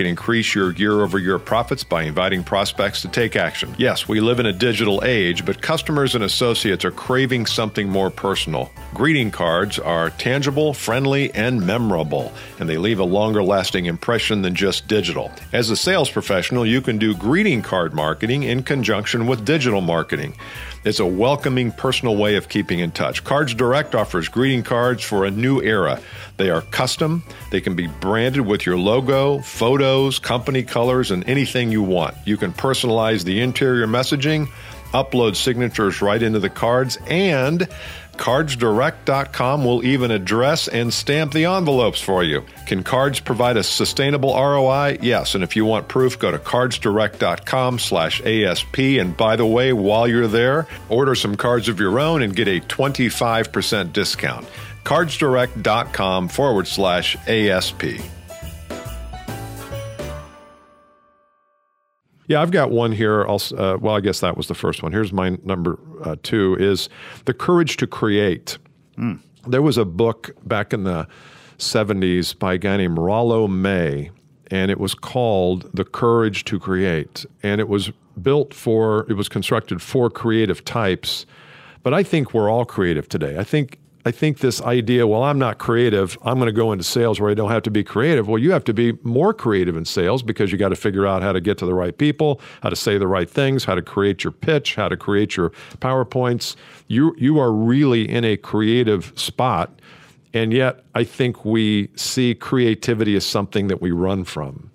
can 0.00 0.06
increase 0.06 0.54
your 0.54 0.72
year 0.72 1.02
over 1.02 1.18
year 1.18 1.38
profits 1.38 1.84
by 1.84 2.04
inviting 2.04 2.42
prospects 2.42 3.02
to 3.02 3.08
take 3.08 3.36
action. 3.36 3.74
Yes, 3.76 4.08
we 4.08 4.18
live 4.18 4.40
in 4.40 4.46
a 4.46 4.52
digital 4.52 5.02
age, 5.04 5.44
but 5.44 5.60
customers 5.60 6.14
and 6.14 6.24
associates 6.24 6.86
are 6.86 6.90
craving 6.90 7.44
something 7.44 7.86
more 7.86 8.08
personal. 8.08 8.72
Greeting 8.94 9.30
cards 9.30 9.78
are 9.78 10.08
tangible, 10.08 10.72
friendly, 10.72 11.30
and 11.34 11.66
memorable, 11.66 12.32
and 12.58 12.66
they 12.66 12.78
leave 12.78 12.98
a 12.98 13.04
longer 13.04 13.42
lasting 13.42 13.84
impression 13.84 14.40
than 14.40 14.54
just 14.54 14.88
digital. 14.88 15.30
As 15.52 15.68
a 15.68 15.76
sales 15.76 16.08
professional, 16.08 16.64
you 16.64 16.80
can 16.80 16.96
do 16.96 17.14
greeting 17.14 17.60
card 17.60 17.92
marketing 17.92 18.44
in 18.44 18.62
conjunction 18.62 19.26
with 19.26 19.44
digital 19.44 19.82
marketing. 19.82 20.34
It's 20.82 20.98
a 20.98 21.04
welcoming, 21.04 21.72
personal 21.72 22.16
way 22.16 22.36
of 22.36 22.48
keeping 22.48 22.78
in 22.78 22.90
touch. 22.90 23.22
Cards 23.22 23.52
Direct 23.52 23.94
offers 23.94 24.28
greeting 24.28 24.62
cards 24.62 25.04
for 25.04 25.26
a 25.26 25.30
new 25.30 25.60
era. 25.60 26.00
They 26.38 26.48
are 26.48 26.62
custom, 26.62 27.22
they 27.50 27.60
can 27.60 27.76
be 27.76 27.86
branded 27.86 28.46
with 28.46 28.64
your 28.64 28.78
logo, 28.78 29.40
photos, 29.40 30.18
company 30.18 30.62
colors, 30.62 31.10
and 31.10 31.28
anything 31.28 31.70
you 31.70 31.82
want. 31.82 32.14
You 32.24 32.38
can 32.38 32.54
personalize 32.54 33.24
the 33.24 33.42
interior 33.42 33.86
messaging, 33.86 34.48
upload 34.94 35.36
signatures 35.36 36.00
right 36.00 36.22
into 36.22 36.38
the 36.38 36.48
cards, 36.48 36.96
and 37.06 37.68
CardsDirect.com 38.20 39.64
will 39.64 39.82
even 39.82 40.10
address 40.10 40.68
and 40.68 40.92
stamp 40.92 41.32
the 41.32 41.46
envelopes 41.46 42.02
for 42.02 42.22
you. 42.22 42.44
Can 42.66 42.82
cards 42.82 43.18
provide 43.18 43.56
a 43.56 43.62
sustainable 43.62 44.34
ROI? 44.34 44.98
Yes, 45.00 45.34
and 45.34 45.42
if 45.42 45.56
you 45.56 45.64
want 45.64 45.88
proof, 45.88 46.18
go 46.18 46.30
to 46.30 46.38
CardsDirect.com 46.38 47.78
slash 47.78 48.20
ASP. 48.20 48.78
And 48.78 49.16
by 49.16 49.36
the 49.36 49.46
way, 49.46 49.72
while 49.72 50.06
you're 50.06 50.26
there, 50.26 50.66
order 50.90 51.14
some 51.14 51.34
cards 51.34 51.68
of 51.68 51.80
your 51.80 51.98
own 51.98 52.20
and 52.20 52.36
get 52.36 52.46
a 52.46 52.60
25% 52.60 53.94
discount. 53.94 54.46
CardsDirect.com 54.84 56.28
forward 56.28 56.68
slash 56.68 57.16
ASP. 57.26 58.02
Yeah, 62.30 62.42
I've 62.42 62.52
got 62.52 62.70
one 62.70 62.92
here. 62.92 63.26
I'll, 63.26 63.42
uh, 63.58 63.76
well, 63.80 63.96
I 63.96 64.00
guess 64.00 64.20
that 64.20 64.36
was 64.36 64.46
the 64.46 64.54
first 64.54 64.84
one. 64.84 64.92
Here's 64.92 65.12
my 65.12 65.30
number 65.42 65.80
uh, 66.04 66.14
two: 66.22 66.56
is 66.60 66.88
the 67.24 67.34
courage 67.34 67.76
to 67.78 67.88
create. 67.88 68.56
Mm. 68.96 69.18
There 69.48 69.62
was 69.62 69.76
a 69.76 69.84
book 69.84 70.30
back 70.44 70.72
in 70.72 70.84
the 70.84 71.08
'70s 71.58 72.38
by 72.38 72.54
a 72.54 72.58
guy 72.58 72.76
named 72.76 72.98
Rollo 72.98 73.48
May, 73.48 74.12
and 74.48 74.70
it 74.70 74.78
was 74.78 74.94
called 74.94 75.68
"The 75.74 75.84
Courage 75.84 76.44
to 76.44 76.60
Create," 76.60 77.26
and 77.42 77.60
it 77.60 77.68
was 77.68 77.90
built 78.22 78.54
for. 78.54 79.06
It 79.10 79.14
was 79.14 79.28
constructed 79.28 79.82
for 79.82 80.08
creative 80.08 80.64
types, 80.64 81.26
but 81.82 81.92
I 81.92 82.04
think 82.04 82.32
we're 82.32 82.48
all 82.48 82.64
creative 82.64 83.08
today. 83.08 83.38
I 83.38 83.42
think 83.42 83.80
I 84.04 84.10
think 84.10 84.38
this 84.38 84.62
idea, 84.62 85.06
well, 85.06 85.22
I'm 85.22 85.38
not 85.38 85.58
creative, 85.58 86.16
I'm 86.22 86.38
going 86.38 86.46
to 86.46 86.52
go 86.52 86.72
into 86.72 86.84
sales 86.84 87.20
where 87.20 87.30
I 87.30 87.34
don't 87.34 87.50
have 87.50 87.62
to 87.64 87.70
be 87.70 87.84
creative. 87.84 88.28
Well, 88.28 88.38
you 88.38 88.50
have 88.52 88.64
to 88.64 88.72
be 88.72 88.92
more 89.02 89.34
creative 89.34 89.76
in 89.76 89.84
sales 89.84 90.22
because 90.22 90.50
you 90.50 90.56
got 90.56 90.70
to 90.70 90.76
figure 90.76 91.06
out 91.06 91.22
how 91.22 91.32
to 91.32 91.40
get 91.40 91.58
to 91.58 91.66
the 91.66 91.74
right 91.74 91.96
people, 91.96 92.40
how 92.62 92.70
to 92.70 92.76
say 92.76 92.96
the 92.96 93.06
right 93.06 93.28
things, 93.28 93.64
how 93.64 93.74
to 93.74 93.82
create 93.82 94.24
your 94.24 94.32
pitch, 94.32 94.74
how 94.74 94.88
to 94.88 94.96
create 94.96 95.36
your 95.36 95.50
PowerPoints. 95.80 96.56
You 96.88 97.14
you 97.18 97.38
are 97.38 97.52
really 97.52 98.08
in 98.08 98.24
a 98.24 98.38
creative 98.38 99.12
spot. 99.16 99.70
And 100.32 100.52
yet, 100.52 100.84
I 100.94 101.04
think 101.04 101.44
we 101.44 101.90
see 101.96 102.34
creativity 102.34 103.16
as 103.16 103.26
something 103.26 103.68
that 103.68 103.82
we 103.82 103.90
run 103.90 104.24
from. 104.24 104.70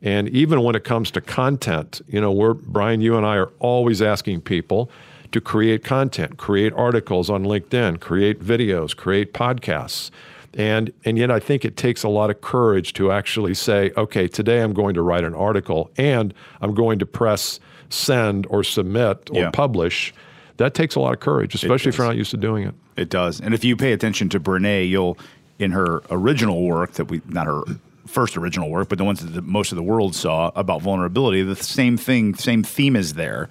And 0.00 0.28
even 0.30 0.62
when 0.62 0.74
it 0.74 0.84
comes 0.84 1.10
to 1.12 1.20
content, 1.20 2.00
you 2.08 2.20
know, 2.20 2.32
we're 2.32 2.54
Bryan, 2.54 3.00
you 3.00 3.16
and 3.16 3.26
I 3.26 3.36
are 3.36 3.50
always 3.58 4.00
asking 4.00 4.42
people, 4.42 4.90
to 5.32 5.40
create 5.40 5.84
content, 5.84 6.36
create 6.36 6.72
articles 6.74 7.28
on 7.28 7.44
LinkedIn, 7.44 8.00
create 8.00 8.40
videos, 8.40 8.96
create 8.96 9.32
podcasts. 9.32 10.10
And, 10.54 10.92
and 11.04 11.16
yet, 11.16 11.30
I 11.30 11.40
think 11.40 11.64
it 11.64 11.76
takes 11.76 12.02
a 12.02 12.08
lot 12.08 12.30
of 12.30 12.42
courage 12.42 12.92
to 12.94 13.10
actually 13.10 13.54
say, 13.54 13.90
okay, 13.96 14.28
today 14.28 14.60
I'm 14.60 14.74
going 14.74 14.94
to 14.94 15.02
write 15.02 15.24
an 15.24 15.34
article 15.34 15.90
and 15.96 16.34
I'm 16.60 16.74
going 16.74 16.98
to 16.98 17.06
press 17.06 17.58
send 17.88 18.46
or 18.48 18.62
submit 18.62 19.30
or 19.30 19.40
yeah. 19.40 19.50
publish. 19.50 20.12
That 20.58 20.74
takes 20.74 20.94
a 20.94 21.00
lot 21.00 21.14
of 21.14 21.20
courage, 21.20 21.54
especially 21.54 21.88
if 21.88 21.98
you're 21.98 22.06
not 22.06 22.16
used 22.16 22.30
to 22.32 22.36
doing 22.36 22.66
it. 22.66 22.74
It 22.96 23.08
does. 23.08 23.40
And 23.40 23.54
if 23.54 23.64
you 23.64 23.76
pay 23.76 23.92
attention 23.92 24.28
to 24.30 24.40
Brene, 24.40 24.88
you'll, 24.88 25.16
in 25.58 25.72
her 25.72 26.02
original 26.10 26.62
work 26.62 26.92
that 26.92 27.06
we, 27.06 27.22
not 27.26 27.46
her 27.46 27.62
first 28.06 28.36
original 28.36 28.68
work, 28.68 28.90
but 28.90 28.98
the 28.98 29.04
ones 29.04 29.20
that 29.20 29.32
the, 29.32 29.42
most 29.42 29.72
of 29.72 29.76
the 29.76 29.82
world 29.82 30.14
saw 30.14 30.52
about 30.54 30.82
vulnerability, 30.82 31.42
the 31.42 31.56
same 31.56 31.96
thing, 31.96 32.34
same 32.34 32.62
theme 32.62 32.94
is 32.94 33.14
there 33.14 33.48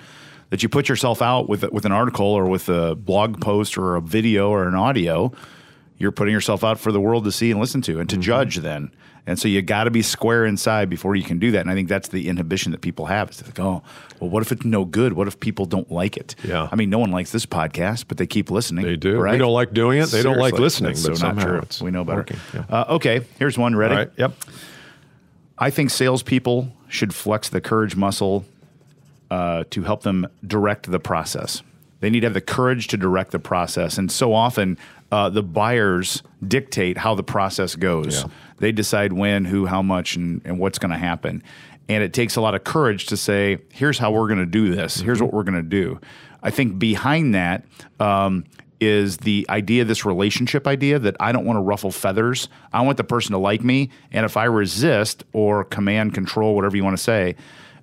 that 0.52 0.62
you 0.62 0.70
put 0.70 0.88
yourself 0.88 1.22
out 1.22 1.50
with 1.50 1.64
with 1.72 1.86
an 1.86 1.92
article 1.92 2.28
or 2.28 2.46
with 2.46 2.70
a 2.70 2.94
blog 2.94 3.42
post 3.42 3.78
or 3.78 3.96
a 3.96 4.02
video 4.02 4.50
or 4.50 4.68
an 4.68 4.76
audio, 4.76 5.32
you're 5.98 6.12
putting 6.12 6.34
yourself 6.34 6.64
out 6.64 6.80
for 6.80 6.92
the 6.92 7.02
world 7.02 7.24
to 7.24 7.32
see 7.32 7.50
and 7.50 7.60
listen 7.60 7.82
to 7.82 8.00
and 8.00 8.08
to 8.10 8.16
mm-hmm. 8.18 8.22
judge 8.22 8.58
then. 8.58 8.92
And 9.28 9.38
so 9.38 9.48
you 9.48 9.62
got 9.62 9.84
to 9.84 9.92
be 9.92 10.02
square 10.02 10.46
inside 10.46 10.90
before 10.90 11.16
you 11.16 11.24
can 11.24 11.38
do 11.38 11.52
that. 11.52 11.62
And 11.62 11.70
I 11.70 11.76
think 11.76 11.88
that's 11.88 12.08
the 12.08 12.28
inhibition 12.28 12.72
that 12.72 12.82
people 12.82 13.06
have 13.06 13.30
is 13.30 13.38
to 13.38 13.44
think, 13.44 13.60
oh, 13.60 13.84
well, 14.20 14.32
what 14.32 14.42
if 14.42 14.52
it's 14.52 14.66
no 14.66 14.84
good? 14.84 15.14
What 15.14 15.28
if 15.28 15.40
people 15.40 15.68
don't 15.68 15.92
like 15.92 16.18
it? 16.18 16.36
Yeah. 16.44 16.68
I 16.72 16.76
mean, 16.76 16.90
no 16.90 16.98
one 16.98 17.12
likes 17.12 17.32
this 17.32 17.46
podcast, 17.46 18.06
but 18.08 18.18
they 18.18 18.26
keep 18.26 18.50
listening. 18.50 18.84
They 18.84 18.96
do. 18.96 19.20
Right? 19.20 19.34
We 19.34 19.38
don't 19.38 19.54
like 19.54 19.74
doing 19.74 20.00
it. 20.00 20.06
They 20.06 20.22
Seriously. 20.22 20.34
don't 20.34 20.40
like 20.42 20.54
listening. 20.56 20.94
That's 20.94 21.08
but 21.08 21.18
so 21.18 21.22
somehow 21.22 21.46
not 21.46 21.70
true. 21.70 21.86
We 21.86 21.92
know 21.92 22.04
better. 22.04 22.26
Yeah. 22.52 22.66
Uh, 22.68 22.86
okay, 22.96 23.22
here's 23.38 23.60
one. 23.60 23.76
Ready? 23.76 23.96
Right. 23.96 24.12
Yep. 24.18 24.34
I 25.60 25.70
think 25.70 25.92
salespeople 25.92 26.76
should 26.88 27.14
flex 27.14 27.48
the 27.48 27.62
courage 27.62 27.96
muscle 27.96 28.44
uh, 29.32 29.64
to 29.72 29.82
help 29.82 30.04
them 30.04 30.28
direct 30.46 30.92
the 30.92 31.00
process. 31.00 31.64
They 32.02 32.10
need 32.10 32.20
to 32.20 32.26
have 32.28 32.34
the 32.34 32.42
courage 32.42 32.88
to 32.90 32.98
direct 32.98 33.32
the 33.32 33.40
process. 33.40 33.98
And 33.98 34.12
so 34.12 34.34
often, 34.34 34.78
uh, 35.12 35.30
the 35.30 35.44
buyers 35.44 36.22
dictate 36.46 36.98
how 36.98 37.16
the 37.16 37.24
process 37.24 37.76
goes. 37.76 38.22
Yeah. 38.22 38.30
They 38.58 38.72
decide 38.72 39.14
when, 39.14 39.46
who, 39.46 39.66
how 39.66 39.82
much, 39.82 40.16
and, 40.16 40.42
and 40.46 40.60
what's 40.60 40.80
going 40.80 40.92
to 40.92 40.98
happen. 40.98 41.44
And 41.88 42.04
it 42.04 42.14
takes 42.14 42.36
a 42.36 42.42
lot 42.42 42.56
of 42.56 42.64
courage 42.64 43.08
to 43.08 43.18
say, 43.18 43.60
here's 43.72 43.98
how 43.98 44.12
we're 44.12 44.28
going 44.28 44.40
to 44.40 44.46
do 44.46 44.74
this, 44.74 44.98
mm-hmm. 44.98 45.06
here's 45.06 45.22
what 45.22 45.34
we're 45.34 45.44
going 45.44 45.56
to 45.56 45.64
do. 45.64 46.00
I 46.44 46.50
think 46.50 46.80
behind 46.80 47.36
that 47.36 47.66
um, 48.00 48.46
is 48.80 49.18
the 49.18 49.46
idea, 49.48 49.86
this 49.86 50.06
relationship 50.06 50.68
idea 50.68 50.98
that 51.00 51.16
I 51.20 51.32
don't 51.32 51.46
want 51.46 51.58
to 51.58 51.62
ruffle 51.62 51.92
feathers. 51.92 52.50
I 52.74 52.82
want 52.82 52.98
the 52.98 53.04
person 53.04 53.34
to 53.34 53.38
like 53.38 53.64
me. 53.64 53.92
And 54.12 54.26
if 54.26 54.38
I 54.38 54.46
resist 54.46 55.24
or 55.34 55.64
command, 55.64 56.16
control, 56.16 56.56
whatever 56.56 56.76
you 56.76 56.84
want 56.84 56.98
to 56.98 57.04
say, 57.04 57.36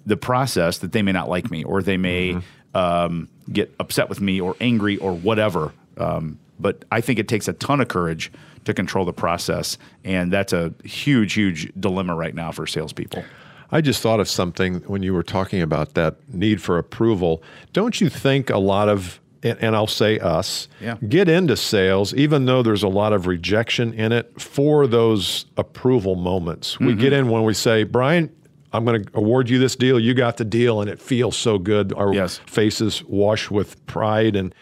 the 0.08 0.16
process 0.16 0.78
that 0.78 0.92
they 0.92 1.02
may 1.02 1.12
not 1.12 1.28
like 1.28 1.50
me 1.50 1.62
or 1.62 1.82
they 1.82 1.98
may 1.98 2.32
mm-hmm. 2.32 2.76
um, 2.76 3.28
get 3.52 3.72
upset 3.78 4.08
with 4.08 4.20
me 4.20 4.40
or 4.40 4.56
angry 4.60 4.96
or 4.96 5.12
whatever. 5.12 5.72
Um, 5.98 6.38
but 6.58 6.84
I 6.90 7.00
think 7.00 7.18
it 7.18 7.28
takes 7.28 7.46
a 7.46 7.52
ton 7.52 7.80
of 7.80 7.88
courage 7.88 8.32
to 8.64 8.74
control 8.74 9.04
the 9.04 9.12
process, 9.12 9.78
and 10.04 10.32
that's 10.32 10.52
a 10.52 10.74
huge, 10.82 11.34
huge 11.34 11.72
dilemma 11.78 12.14
right 12.14 12.34
now 12.34 12.50
for 12.50 12.66
salespeople. 12.66 13.24
I 13.70 13.80
just 13.80 14.02
thought 14.02 14.18
of 14.18 14.28
something 14.28 14.80
when 14.86 15.02
you 15.02 15.12
were 15.12 15.22
talking 15.22 15.62
about 15.62 15.94
that 15.94 16.16
need 16.32 16.60
for 16.60 16.78
approval. 16.78 17.42
Don't 17.72 18.00
you 18.00 18.08
think 18.08 18.50
a 18.50 18.58
lot 18.58 18.88
of 18.88 19.20
and, 19.42 19.76
I'll 19.76 19.86
say 19.86 20.18
us, 20.18 20.68
yeah. 20.80 20.96
get 21.08 21.28
into 21.28 21.56
sales, 21.56 22.12
even 22.14 22.46
though 22.46 22.62
there's 22.62 22.82
a 22.82 22.88
lot 22.88 23.12
of 23.12 23.26
rejection 23.26 23.94
in 23.94 24.10
it, 24.10 24.40
for 24.40 24.86
those 24.88 25.46
approval 25.56 26.16
moments. 26.16 26.74
Mm-hmm. 26.74 26.86
We 26.86 26.94
get 26.94 27.12
in 27.12 27.28
when 27.28 27.44
we 27.44 27.54
say, 27.54 27.84
Brian, 27.84 28.34
I'm 28.72 28.84
going 28.84 29.04
to 29.04 29.10
award 29.14 29.48
you 29.48 29.58
this 29.58 29.76
deal. 29.76 29.98
You 29.98 30.14
got 30.14 30.36
the 30.36 30.44
deal, 30.44 30.80
and 30.80 30.90
it 30.90 31.00
feels 31.00 31.36
so 31.36 31.58
good. 31.58 31.92
Our 31.94 32.12
yes. 32.12 32.38
faces 32.46 33.02
wash 33.04 33.50
with 33.50 33.84
pride, 33.86 34.36
and 34.36 34.54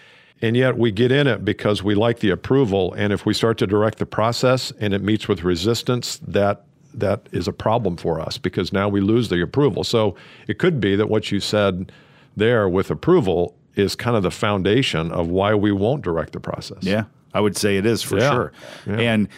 and 0.43 0.57
yet 0.57 0.77
we 0.77 0.93
get 0.93 1.11
in 1.11 1.27
it 1.27 1.45
because 1.45 1.83
we 1.83 1.95
like 1.95 2.21
the 2.21 2.31
approval. 2.31 2.93
And 2.93 3.13
if 3.13 3.25
we 3.27 3.35
start 3.35 3.59
to 3.59 3.67
direct 3.67 3.99
the 3.99 4.07
process 4.07 4.71
and 4.79 4.93
it 4.93 5.03
meets 5.03 5.29
with 5.29 5.43
resistance, 5.43 6.19
that 6.19 6.65
that 6.93 7.29
is 7.33 7.49
a 7.49 7.53
problem 7.53 7.97
for 7.97 8.21
us 8.21 8.39
because 8.39 8.73
now 8.73 8.89
we 8.89 9.01
lose 9.01 9.29
the 9.29 9.43
approval. 9.43 9.85
So 9.85 10.15
it 10.47 10.59
could 10.59 10.81
be 10.81 10.97
that 10.97 11.09
what 11.09 11.31
you 11.31 11.41
said 11.41 11.93
there 12.37 12.69
with 12.69 12.91
approval 12.91 13.57
is 13.75 13.95
kind 13.95 14.17
of 14.17 14.23
the 14.23 14.31
foundation 14.31 15.13
of 15.13 15.29
why 15.29 15.55
we 15.55 15.73
won't 15.73 16.03
direct 16.03 16.33
the 16.33 16.41
process. 16.41 16.83
Yeah, 16.83 17.05
I 17.35 17.41
would 17.41 17.57
say 17.57 17.77
it 17.77 17.87
is 17.87 18.03
for 18.03 18.19
yeah. 18.19 18.31
sure. 18.31 18.53
Yeah. 18.87 18.99
And 18.99 19.29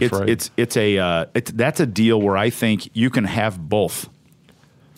it's, 0.00 0.18
it's 0.18 0.50
it's 0.56 0.76
a 0.76 0.98
uh, 0.98 1.26
it's 1.34 1.50
that's 1.52 1.80
a 1.80 1.86
deal 1.86 2.20
where 2.20 2.36
I 2.36 2.50
think 2.50 2.90
you 2.94 3.08
can 3.08 3.24
have 3.24 3.58
both 3.58 4.08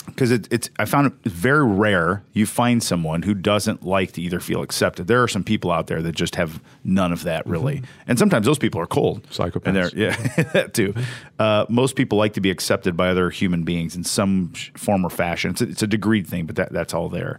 because 0.08 0.30
it, 0.30 0.48
it's 0.50 0.70
I 0.78 0.84
found 0.84 1.06
it 1.06 1.30
very 1.30 1.64
rare 1.64 2.22
you 2.32 2.46
find 2.46 2.82
someone 2.82 3.22
who 3.22 3.34
doesn't 3.34 3.84
like 3.84 4.12
to 4.12 4.22
either 4.22 4.40
feel 4.40 4.62
accepted. 4.62 5.06
There 5.06 5.22
are 5.22 5.28
some 5.28 5.44
people 5.44 5.70
out 5.70 5.86
there 5.86 6.02
that 6.02 6.14
just 6.14 6.36
have 6.36 6.62
none 6.84 7.12
of 7.12 7.22
that 7.22 7.46
really, 7.46 7.76
mm-hmm. 7.76 8.08
and 8.08 8.18
sometimes 8.18 8.46
those 8.46 8.58
people 8.58 8.80
are 8.80 8.86
cold, 8.86 9.22
psychopaths. 9.30 9.62
And 9.66 9.76
they're 9.76 9.90
yeah, 9.94 10.16
that 10.52 10.74
too. 10.74 10.94
Uh, 11.38 11.66
most 11.68 11.96
people 11.96 12.18
like 12.18 12.32
to 12.34 12.40
be 12.40 12.50
accepted 12.50 12.96
by 12.96 13.08
other 13.08 13.30
human 13.30 13.62
beings 13.62 13.94
in 13.94 14.04
some 14.04 14.52
form 14.76 15.04
or 15.04 15.10
fashion. 15.10 15.52
It's 15.52 15.60
a, 15.60 15.68
it's 15.68 15.82
a 15.82 15.86
degree 15.86 16.22
thing, 16.22 16.46
but 16.46 16.56
that, 16.56 16.72
that's 16.72 16.94
all 16.94 17.08
there. 17.08 17.38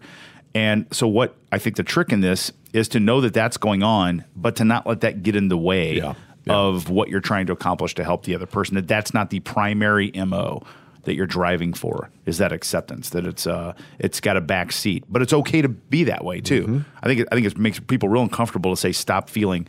And 0.56 0.88
so, 0.92 1.08
what 1.08 1.36
I 1.52 1.60
think 1.60 1.76
the 1.76 1.84
trick 1.84 2.12
in 2.12 2.22
this 2.22 2.52
is 2.74 2.88
to 2.90 3.00
know 3.00 3.22
that 3.22 3.34
that's 3.34 3.58
going 3.58 3.84
on, 3.84 4.26
but 4.36 4.56
to 4.58 4.66
not 4.66 4.88
let 4.88 5.02
that 5.02 5.24
get 5.24 5.36
in 5.36 5.50
the 5.50 5.58
way. 5.58 5.96
Yeah. 5.96 6.16
Yeah. 6.46 6.54
Of 6.56 6.90
what 6.90 7.10
you're 7.10 7.20
trying 7.20 7.48
to 7.48 7.54
accomplish 7.54 7.96
to 7.96 8.04
help 8.04 8.24
the 8.24 8.34
other 8.34 8.46
person, 8.46 8.76
that 8.76 8.88
that's 8.88 9.14
not 9.14 9.30
the 9.30 9.42
primary 9.42 10.10
mo 10.16 10.64
that 11.10 11.16
you're 11.16 11.26
driving 11.28 11.74
for 11.74 12.12
is 12.28 12.38
that 12.38 12.52
acceptance 12.52 13.10
that 13.10 13.26
it's 13.26 13.48
uh 13.48 13.74
it's 13.98 14.20
got 14.20 14.38
a 14.38 14.42
back 14.42 14.72
seat 14.72 15.04
but 15.10 15.24
it's 15.24 15.34
okay 15.34 15.60
to 15.62 15.68
be 15.68 16.04
that 16.04 16.24
way 16.24 16.40
too 16.40 16.62
mm-hmm. 16.64 16.80
i 17.02 17.08
think 17.08 17.22
it, 17.22 17.28
i 17.32 17.36
think 17.36 17.48
it 17.48 17.58
makes 17.58 17.80
people 17.80 18.08
real 18.08 18.22
uncomfortable 18.22 18.72
to 18.72 18.78
say 18.78 18.92
stop 18.92 19.28
feeling 19.28 19.66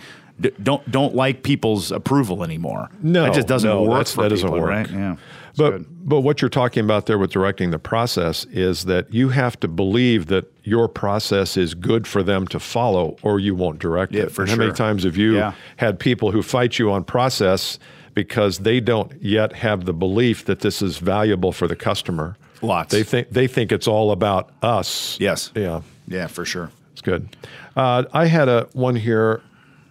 don't 0.62 0.88
don't 0.90 1.14
like 1.14 1.42
people's 1.42 1.90
approval 1.90 2.44
anymore 2.44 2.90
no 3.02 3.24
it 3.24 3.32
just 3.32 3.48
doesn't 3.48 3.68
no, 3.68 3.82
work 3.84 4.06
that 4.06 4.28
doesn't 4.28 4.50
work 4.50 4.68
right 4.68 4.90
yeah 4.90 5.16
But 5.56 5.70
good. 5.70 5.86
but 6.08 6.20
what 6.20 6.40
you're 6.42 6.48
talking 6.50 6.84
about 6.84 7.06
there 7.06 7.18
with 7.18 7.30
directing 7.30 7.70
the 7.70 7.78
process 7.78 8.44
is 8.46 8.84
that 8.84 9.12
you 9.12 9.30
have 9.30 9.58
to 9.60 9.68
believe 9.68 10.26
that 10.26 10.44
your 10.62 10.88
process 10.88 11.56
is 11.56 11.74
good 11.74 12.06
for 12.06 12.22
them 12.22 12.46
to 12.48 12.60
follow, 12.60 13.16
or 13.22 13.40
you 13.40 13.54
won't 13.54 13.80
direct 13.80 14.12
Yeah, 14.12 14.24
it. 14.24 14.32
for 14.32 14.42
And 14.42 14.50
How 14.50 14.56
many 14.56 14.72
times 14.72 15.04
have 15.04 15.16
you 15.16 15.36
Yeah. 15.36 15.52
had 15.78 15.98
people 15.98 16.30
who 16.30 16.42
fight 16.42 16.78
you 16.78 16.92
on 16.92 17.02
process 17.02 17.78
because 18.14 18.58
they 18.58 18.80
don't 18.80 19.12
yet 19.22 19.54
have 19.54 19.84
the 19.84 19.92
belief 19.92 20.44
that 20.46 20.60
this 20.60 20.82
is 20.82 20.98
valuable 20.98 21.52
for 21.52 21.68
the 21.68 21.76
customer? 21.76 22.36
Lots. 22.62 22.92
They 22.92 23.02
think 23.02 23.30
they 23.30 23.46
think 23.46 23.72
it's 23.72 23.88
all 23.88 24.10
about 24.10 24.50
us. 24.62 25.18
Yes. 25.20 25.50
Yeah. 25.54 25.80
Yeah, 26.08 26.26
for 26.26 26.44
sure. 26.44 26.70
It's 26.92 27.00
good. 27.00 27.34
Uh, 27.76 28.04
I 28.12 28.26
had 28.26 28.48
a 28.48 28.68
one 28.72 28.96
here, 28.96 29.40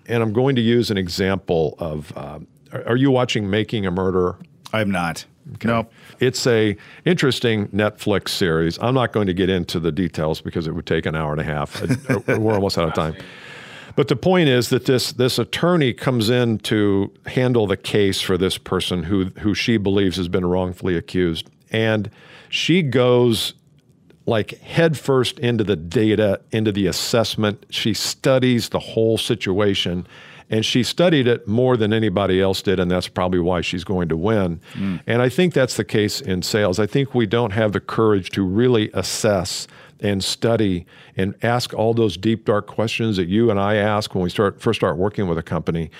and 0.07 0.21
I'm 0.21 0.33
going 0.33 0.55
to 0.55 0.61
use 0.61 0.91
an 0.91 0.97
example 0.97 1.75
of. 1.79 2.15
Uh, 2.15 2.39
are, 2.71 2.89
are 2.89 2.95
you 2.97 3.09
watching 3.09 3.49
Making 3.49 3.85
a 3.85 3.91
Murder? 3.91 4.35
I'm 4.71 4.91
not. 4.91 5.25
No. 5.63 5.87
It's 6.19 6.45
a 6.45 6.77
interesting 7.05 7.69
Netflix 7.69 8.29
series. 8.29 8.77
I'm 8.79 8.93
not 8.93 9.11
going 9.13 9.25
to 9.27 9.33
get 9.33 9.49
into 9.49 9.79
the 9.79 9.91
details 9.91 10.41
because 10.41 10.67
it 10.67 10.73
would 10.73 10.85
take 10.85 11.07
an 11.07 11.15
hour 11.15 11.31
and 11.31 11.41
a 11.41 11.43
half. 11.43 11.81
We're 12.27 12.53
almost 12.53 12.77
out 12.77 12.87
of 12.87 12.93
time. 12.93 13.15
But 13.95 14.07
the 14.07 14.15
point 14.15 14.49
is 14.49 14.69
that 14.69 14.85
this 14.85 15.11
this 15.11 15.39
attorney 15.39 15.93
comes 15.93 16.29
in 16.29 16.59
to 16.59 17.11
handle 17.25 17.67
the 17.67 17.77
case 17.77 18.21
for 18.21 18.37
this 18.37 18.57
person 18.57 19.03
who 19.03 19.25
who 19.39 19.53
she 19.53 19.77
believes 19.77 20.17
has 20.17 20.27
been 20.27 20.45
wrongfully 20.45 20.95
accused, 20.95 21.49
and 21.71 22.09
she 22.49 22.81
goes 22.81 23.53
like 24.25 24.59
headfirst 24.59 25.39
into 25.39 25.63
the 25.63 25.75
data, 25.75 26.39
into 26.51 26.71
the 26.71 26.85
assessment. 26.87 27.65
She 27.69 27.93
studies 27.93 28.69
the 28.69 28.79
whole 28.79 29.17
situation, 29.17 30.07
and 30.49 30.65
she 30.65 30.83
studied 30.83 31.27
it 31.27 31.47
more 31.47 31.77
than 31.77 31.93
anybody 31.93 32.41
else 32.41 32.61
did, 32.61 32.79
and 32.79 32.89
that's 32.89 33.07
probably 33.07 33.39
why 33.39 33.61
she's 33.61 33.83
going 33.83 34.09
to 34.09 34.17
win. 34.17 34.59
Mm. 34.73 35.01
And 35.05 35.21
I 35.21 35.29
think 35.29 35.53
that's 35.53 35.77
the 35.77 35.83
case 35.83 36.21
in 36.21 36.41
sales. 36.41 36.79
I 36.79 36.87
think 36.87 37.13
we 37.13 37.25
don't 37.25 37.51
have 37.51 37.71
the 37.71 37.79
courage 37.79 38.31
to 38.31 38.43
really 38.43 38.89
assess 38.93 39.67
and 39.99 40.23
study 40.23 40.85
and 41.17 41.35
ask 41.43 41.73
all 41.73 41.93
those 41.93 42.17
deep 42.17 42.45
dark 42.45 42.67
questions 42.67 43.17
that 43.17 43.27
you 43.27 43.51
and 43.51 43.59
I 43.59 43.75
ask 43.75 44.15
when 44.15 44.23
we 44.23 44.29
start 44.29 44.61
first 44.61 44.79
start 44.79 44.97
working 44.97 45.27
with 45.27 45.37
a 45.37 45.43
company. 45.43 45.91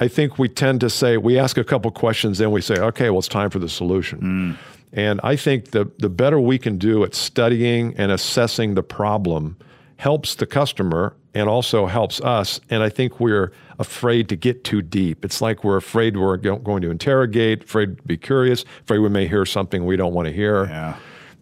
I 0.00 0.06
think 0.06 0.38
we 0.38 0.48
tend 0.48 0.80
to 0.82 0.90
say 0.90 1.16
we 1.16 1.38
ask 1.38 1.58
a 1.58 1.64
couple 1.64 1.90
questions, 1.90 2.38
then 2.38 2.52
we 2.52 2.60
say, 2.60 2.76
okay, 2.76 3.10
well, 3.10 3.18
it's 3.18 3.28
time 3.28 3.50
for 3.50 3.58
the 3.58 3.68
solution. 3.68 4.20
Mm. 4.20 4.56
And 4.92 5.20
I 5.24 5.34
think 5.34 5.72
the 5.72 5.90
the 5.98 6.08
better 6.08 6.38
we 6.38 6.58
can 6.58 6.78
do 6.78 7.04
at 7.04 7.14
studying 7.14 7.94
and 7.96 8.12
assessing 8.12 8.74
the 8.74 8.82
problem 8.82 9.56
helps 9.96 10.36
the 10.36 10.46
customer 10.46 11.16
and 11.34 11.48
also 11.48 11.86
helps 11.86 12.20
us. 12.20 12.60
And 12.70 12.82
I 12.82 12.88
think 12.88 13.20
we're 13.20 13.52
afraid 13.78 14.28
to 14.30 14.36
get 14.36 14.64
too 14.64 14.82
deep. 14.82 15.24
It's 15.24 15.40
like 15.40 15.62
we're 15.62 15.76
afraid 15.76 16.16
we're 16.16 16.36
going 16.36 16.82
to 16.82 16.90
interrogate, 16.90 17.64
afraid 17.64 17.98
to 17.98 18.02
be 18.04 18.16
curious, 18.16 18.64
afraid 18.82 18.98
we 18.98 19.08
may 19.08 19.28
hear 19.28 19.44
something 19.44 19.84
we 19.84 19.96
don't 19.96 20.14
want 20.14 20.26
to 20.26 20.32
hear. 20.32 20.64
Yeah. 20.66 20.96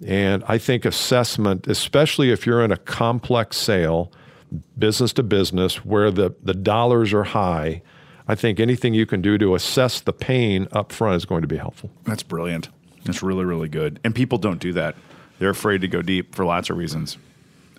And 0.05 0.45
I 0.47 0.59
think 0.59 0.85
assessment, 0.85 1.67
especially 1.67 2.31
if 2.31 2.45
you're 2.45 2.63
in 2.63 2.73
a 2.73 2.77
complex 2.77 3.57
sale, 3.57 4.13
business 4.79 5.13
to 5.15 5.23
business, 5.23 5.85
where 5.85 6.11
the, 6.11 6.35
the 6.43 6.55
dollars 6.55 7.15
are 7.15 7.25
high, 7.25 7.83
I 8.29 8.35
think 8.35 8.61
anything 8.61 8.93
you 8.93 9.07
can 9.07 9.23
do 9.23 9.39
to 9.39 9.55
assess 9.55 10.01
the 10.01 10.13
pain 10.13 10.69
up 10.73 10.93
front 10.93 11.17
is 11.17 11.25
going 11.25 11.43
to 11.43 11.49
be 11.49 11.57
helpful. 11.57 11.91
That's 12.05 12.23
brilliant. 12.23 12.69
That's 13.05 13.23
really, 13.23 13.45
really 13.45 13.69
good. 13.69 14.01
And 14.05 14.15
people 14.15 14.37
don't 14.37 14.59
do 14.59 14.73
that. 14.75 14.97
They're 15.39 15.51
afraid 15.51 15.81
to 15.83 15.89
go 15.89 16.03
deep 16.03 16.35
for 16.35 16.45
lots 16.45 16.71
of 16.71 16.77
reasons. 16.77 17.19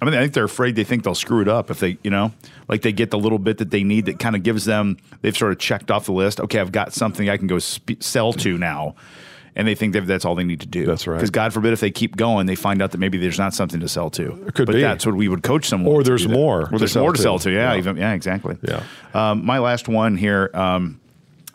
I 0.02 0.06
mean, 0.06 0.14
I 0.14 0.22
think 0.22 0.34
they're 0.34 0.44
afraid 0.44 0.76
they 0.76 0.84
think 0.84 1.04
they'll 1.04 1.16
screw 1.16 1.42
it 1.42 1.48
up 1.48 1.72
if 1.72 1.80
they, 1.80 1.98
you 2.04 2.12
know, 2.12 2.32
like 2.68 2.84
they 2.84 2.92
get 2.92 3.10
the 3.10 3.18
little 3.18 3.40
bit 3.40 3.58
that 3.58 3.72
they 3.72 3.84
need 3.84 4.06
that 4.06 4.20
kind 4.20 4.36
of 4.36 4.44
gives 4.44 4.66
them, 4.66 4.98
they've 5.22 5.36
sort 5.36 5.52
of 5.52 5.58
checked 5.60 5.90
off 5.90 6.06
the 6.06 6.12
list. 6.12 6.40
Okay, 6.40 6.60
I've 6.60 6.72
got 6.72 6.94
something 6.94 7.30
I 7.30 7.38
can 7.38 7.48
go 7.48 7.58
sp- 7.58 7.98
sell 8.02 8.32
to 8.34 8.58
now. 8.58 8.96
And 9.56 9.68
they 9.68 9.74
think 9.74 9.94
that 9.94 10.06
that's 10.06 10.24
all 10.24 10.36
they 10.36 10.44
need 10.44 10.60
to 10.60 10.68
do. 10.68 10.86
That's 10.86 11.08
right. 11.08 11.16
Because 11.16 11.32
God 11.32 11.52
forbid 11.52 11.74
if 11.74 11.80
they 11.80 11.90
keep 11.90 12.16
going, 12.16 12.46
they 12.46 12.54
find 12.54 12.80
out 12.80 12.92
that 12.92 13.00
maybe 13.00 13.18
there's 13.18 13.40
not 13.40 13.56
something 13.56 13.80
to 13.80 13.88
sell 13.88 14.12
to. 14.12 14.46
It 14.46 14.54
could 14.54 14.68
but 14.68 14.76
be. 14.76 14.82
that's 14.82 15.04
what 15.04 15.16
we 15.16 15.28
would 15.28 15.42
coach 15.42 15.66
someone. 15.66 15.92
Or 15.92 16.04
to 16.04 16.08
there's 16.08 16.28
do 16.28 16.32
more 16.32 16.70
Or 16.72 16.78
there's 16.78 16.96
more 16.96 17.12
to 17.12 17.18
to. 17.18 17.24
sell 17.24 17.40
to. 17.40 17.50
Yeah, 17.50 17.72
Yeah. 17.74 17.78
even 17.80 17.98
yeah, 17.98 18.14
exactly. 18.14 18.56
Yeah. 18.62 18.84
Um, 19.16 19.44
my 19.44 19.58
last 19.58 19.88
one 19.88 20.16
here. 20.16 20.52
Um, 20.54 21.00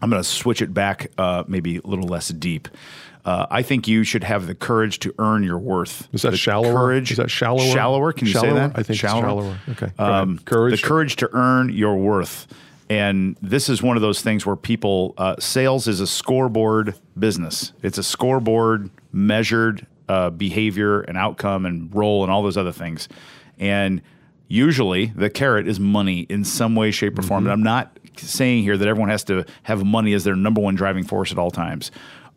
I'm 0.02 0.10
going 0.10 0.22
to 0.22 0.28
switch 0.28 0.60
it 0.60 0.74
back, 0.74 1.10
uh, 1.16 1.44
maybe 1.46 1.78
a 1.78 1.86
little 1.86 2.06
less 2.06 2.28
deep. 2.28 2.68
Uh, 3.24 3.46
I 3.50 3.62
think 3.62 3.86
you 3.86 4.02
should 4.02 4.24
have 4.24 4.48
the 4.48 4.54
courage 4.54 4.98
to 5.00 5.14
earn 5.18 5.44
your 5.44 5.58
worth. 5.58 6.08
Is 6.12 6.22
that 6.22 6.32
the 6.32 6.36
shallower? 6.36 6.72
Courage 6.72 7.12
Is 7.12 7.18
that 7.18 7.30
shallower? 7.30 7.72
Shallower? 7.72 8.12
Can 8.12 8.26
you 8.26 8.32
say 8.32 8.40
Shallower? 8.40 8.54
that? 8.54 8.70
I 8.72 8.82
think 8.82 8.90
it's 8.90 8.98
shallower. 8.98 9.58
Okay. 9.68 9.92
Um. 9.98 10.40
Courage. 10.40 10.80
The 10.80 10.86
courage 10.86 11.16
to 11.16 11.30
earn 11.32 11.68
your 11.68 11.96
worth. 11.96 12.48
And 12.90 13.36
this 13.40 13.68
is 13.68 13.80
one 13.80 13.96
of 13.96 14.02
those 14.02 14.20
things 14.20 14.44
where 14.44 14.56
people, 14.56 15.14
uh, 15.16 15.36
sales 15.38 15.86
is 15.86 16.00
a 16.00 16.06
scoreboard 16.06 16.94
business. 17.18 17.72
It's 17.82 17.96
a 17.96 18.02
scoreboard 18.02 18.90
measured 19.12 19.86
uh, 20.08 20.30
behavior 20.30 21.00
and 21.02 21.16
outcome 21.16 21.64
and 21.64 21.94
role 21.94 22.22
and 22.22 22.30
all 22.30 22.42
those 22.42 22.56
other 22.58 22.72
things. 22.72 23.08
And 23.58 24.02
usually 24.48 25.06
the 25.06 25.30
carrot 25.30 25.66
is 25.66 25.80
money 25.80 26.26
in 26.28 26.44
some 26.44 26.74
way, 26.74 26.90
shape, 26.90 27.18
or 27.18 27.22
form. 27.22 27.44
And 27.44 27.52
I'm 27.52 27.62
not 27.62 27.96
saying 28.16 28.62
here 28.62 28.76
that 28.76 28.88
everyone 28.88 29.10
has 29.10 29.24
to 29.24 29.44
have 29.64 29.84
money 29.84 30.12
as 30.12 30.24
their 30.24 30.36
number 30.36 30.60
one 30.60 30.74
driving 30.74 31.04
force 31.04 31.32
at 31.32 31.38
all 31.38 31.50
times. 31.50 31.90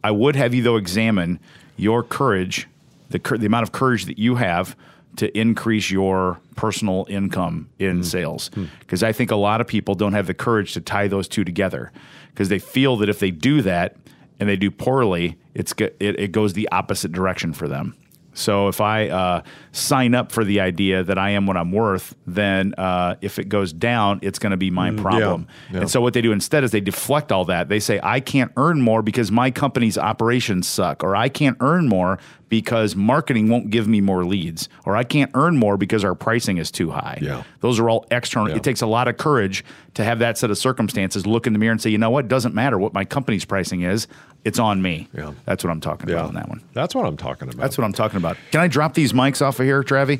I 0.03 0.11
would 0.11 0.35
have 0.35 0.53
you, 0.53 0.61
though, 0.61 0.77
examine 0.77 1.39
your 1.77 2.03
courage, 2.03 2.67
the, 3.09 3.19
the 3.19 3.45
amount 3.45 3.63
of 3.63 3.71
courage 3.71 4.05
that 4.05 4.19
you 4.19 4.35
have 4.35 4.75
to 5.17 5.37
increase 5.37 5.89
your 5.89 6.39
personal 6.55 7.05
income 7.09 7.69
in 7.79 8.03
sales. 8.03 8.49
Because 8.79 9.03
I 9.03 9.11
think 9.11 9.31
a 9.31 9.35
lot 9.35 9.61
of 9.61 9.67
people 9.67 9.95
don't 9.95 10.13
have 10.13 10.27
the 10.27 10.33
courage 10.33 10.73
to 10.73 10.81
tie 10.81 11.07
those 11.07 11.27
two 11.27 11.43
together 11.43 11.91
because 12.29 12.49
they 12.49 12.59
feel 12.59 12.97
that 12.97 13.09
if 13.09 13.19
they 13.19 13.31
do 13.31 13.61
that 13.61 13.95
and 14.39 14.49
they 14.49 14.57
do 14.57 14.69
poorly, 14.69 15.37
it's 15.53 15.73
it, 15.79 15.95
it 15.99 16.31
goes 16.31 16.53
the 16.53 16.67
opposite 16.71 17.11
direction 17.11 17.53
for 17.53 17.67
them. 17.67 17.95
So 18.33 18.67
if 18.67 18.81
I 18.81 19.07
uh, 19.07 19.41
sign 19.75 20.15
up 20.15 20.31
for 20.31 20.43
the 20.45 20.61
idea 20.61 21.03
that 21.03 21.17
I 21.17 21.31
am 21.31 21.45
what 21.45 21.57
I'm 21.57 21.71
worth, 21.71 22.15
then 22.25 22.73
uh, 22.77 23.15
if 23.21 23.39
it 23.39 23.49
goes 23.49 23.73
down, 23.73 24.19
it's 24.21 24.39
going 24.39 24.51
to 24.51 24.57
be 24.57 24.71
my 24.71 24.91
problem. 24.91 25.47
yeah. 25.71 25.81
And 25.81 25.91
so 25.91 25.99
what 26.01 26.13
they 26.13 26.21
do 26.21 26.31
instead 26.31 26.63
is 26.63 26.71
they 26.71 26.79
deflect 26.79 27.31
all 27.31 27.45
that. 27.45 27.67
They 27.67 27.79
say, 27.79 27.99
I 28.01 28.19
can't 28.21 28.51
earn 28.55 28.81
more 28.81 29.01
because 29.01 29.31
my 29.31 29.51
company's 29.51 29.97
operations 29.97 30.67
suck, 30.67 31.03
or 31.03 31.15
I 31.15 31.29
can't 31.29 31.57
earn 31.59 31.87
more 31.87 32.19
because 32.47 32.95
marketing 32.95 33.49
won't 33.49 33.69
give 33.69 33.87
me 33.87 33.99
more 34.01 34.23
leads, 34.23 34.69
or 34.85 34.95
I 34.95 35.03
can't 35.03 35.31
earn 35.33 35.57
more 35.57 35.77
because 35.77 36.03
our 36.03 36.15
pricing 36.15 36.57
is 36.57 36.71
too 36.71 36.91
high. 36.91 37.19
Yeah. 37.21 37.43
Those 37.59 37.79
are 37.79 37.89
all 37.89 38.05
external. 38.11 38.49
Yeah. 38.49 38.57
It 38.57 38.63
takes 38.63 38.81
a 38.81 38.87
lot 38.87 39.07
of 39.07 39.17
courage 39.17 39.65
to 39.95 40.03
have 40.03 40.19
that 40.19 40.37
set 40.37 40.51
of 40.51 40.57
circumstances, 40.57 41.25
look 41.25 41.47
in 41.47 41.53
the 41.53 41.59
mirror 41.59 41.71
and 41.71 41.81
say, 41.81 41.89
you 41.89 41.97
know 41.97 42.11
what, 42.11 42.27
doesn't 42.27 42.53
matter 42.53 42.77
what 42.77 42.93
my 42.93 43.03
company's 43.03 43.45
pricing 43.45 43.81
is, 43.81 44.07
it's 44.43 44.59
on 44.59 44.81
me. 44.81 45.09
Yeah. 45.13 45.33
That's 45.45 45.63
what 45.63 45.71
I'm 45.71 45.81
talking 45.81 46.09
about 46.09 46.25
on 46.27 46.35
that 46.35 46.47
one. 46.47 46.63
That's 46.73 46.93
what 46.93 47.05
I'm 47.05 47.17
talking 47.17 47.47
about. 47.49 47.57
That's 47.57 47.77
what 47.79 47.83
I'm 47.83 47.93
talking 47.93 48.17
about. 48.17 48.37
Can 48.51 48.61
I 48.61 48.67
drop 48.67 48.93
these 48.93 49.11
mics 49.11 49.41
off 49.41 49.59
of 49.59 49.64
here, 49.65 49.83
Travi? 49.83 50.19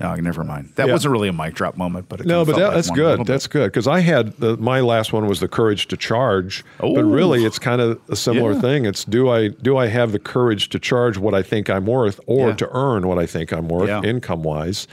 No, 0.00 0.14
never 0.16 0.42
mind. 0.42 0.70
That 0.74 0.86
Yeah. 0.88 0.92
wasn't 0.92 1.12
really 1.12 1.28
a 1.28 1.32
mic 1.32 1.54
drop 1.54 1.76
moment, 1.76 2.08
but 2.08 2.20
it 2.20 2.26
No, 2.26 2.44
but 2.44 2.56
that, 2.56 2.66
like 2.68 2.74
that's 2.74 2.90
one 2.90 2.98
a 2.98 3.02
little 3.02 3.24
good. 3.24 3.32
That's 3.32 3.46
good 3.46 3.66
because 3.66 3.86
I 3.86 4.00
had 4.00 4.36
the, 4.38 4.56
my 4.56 4.80
last 4.80 5.12
one 5.12 5.26
was 5.28 5.38
the 5.40 5.48
courage 5.48 5.86
to 5.88 5.96
charge, 5.96 6.64
but 6.80 7.04
really 7.04 7.44
it's 7.44 7.58
kind 7.58 7.80
of 7.80 8.00
a 8.08 8.16
similar 8.16 8.52
Yeah. 8.52 8.60
thing. 8.60 8.84
It's 8.86 9.04
do 9.04 9.28
I 9.28 9.48
do 9.48 9.76
I 9.76 9.86
have 9.86 10.12
the 10.12 10.18
courage 10.18 10.68
to 10.70 10.78
charge 10.78 11.16
what 11.18 11.34
I 11.34 11.42
think 11.42 11.70
I'm 11.70 11.86
worth, 11.86 12.18
or 12.26 12.48
Yeah. 12.48 12.54
to 12.56 12.68
earn 12.72 13.06
what 13.06 13.18
I 13.18 13.26
think 13.26 13.52
I'm 13.52 13.68
worth, 13.68 13.88
Yeah. 13.88 14.02
income 14.02 14.42
wise. 14.42 14.88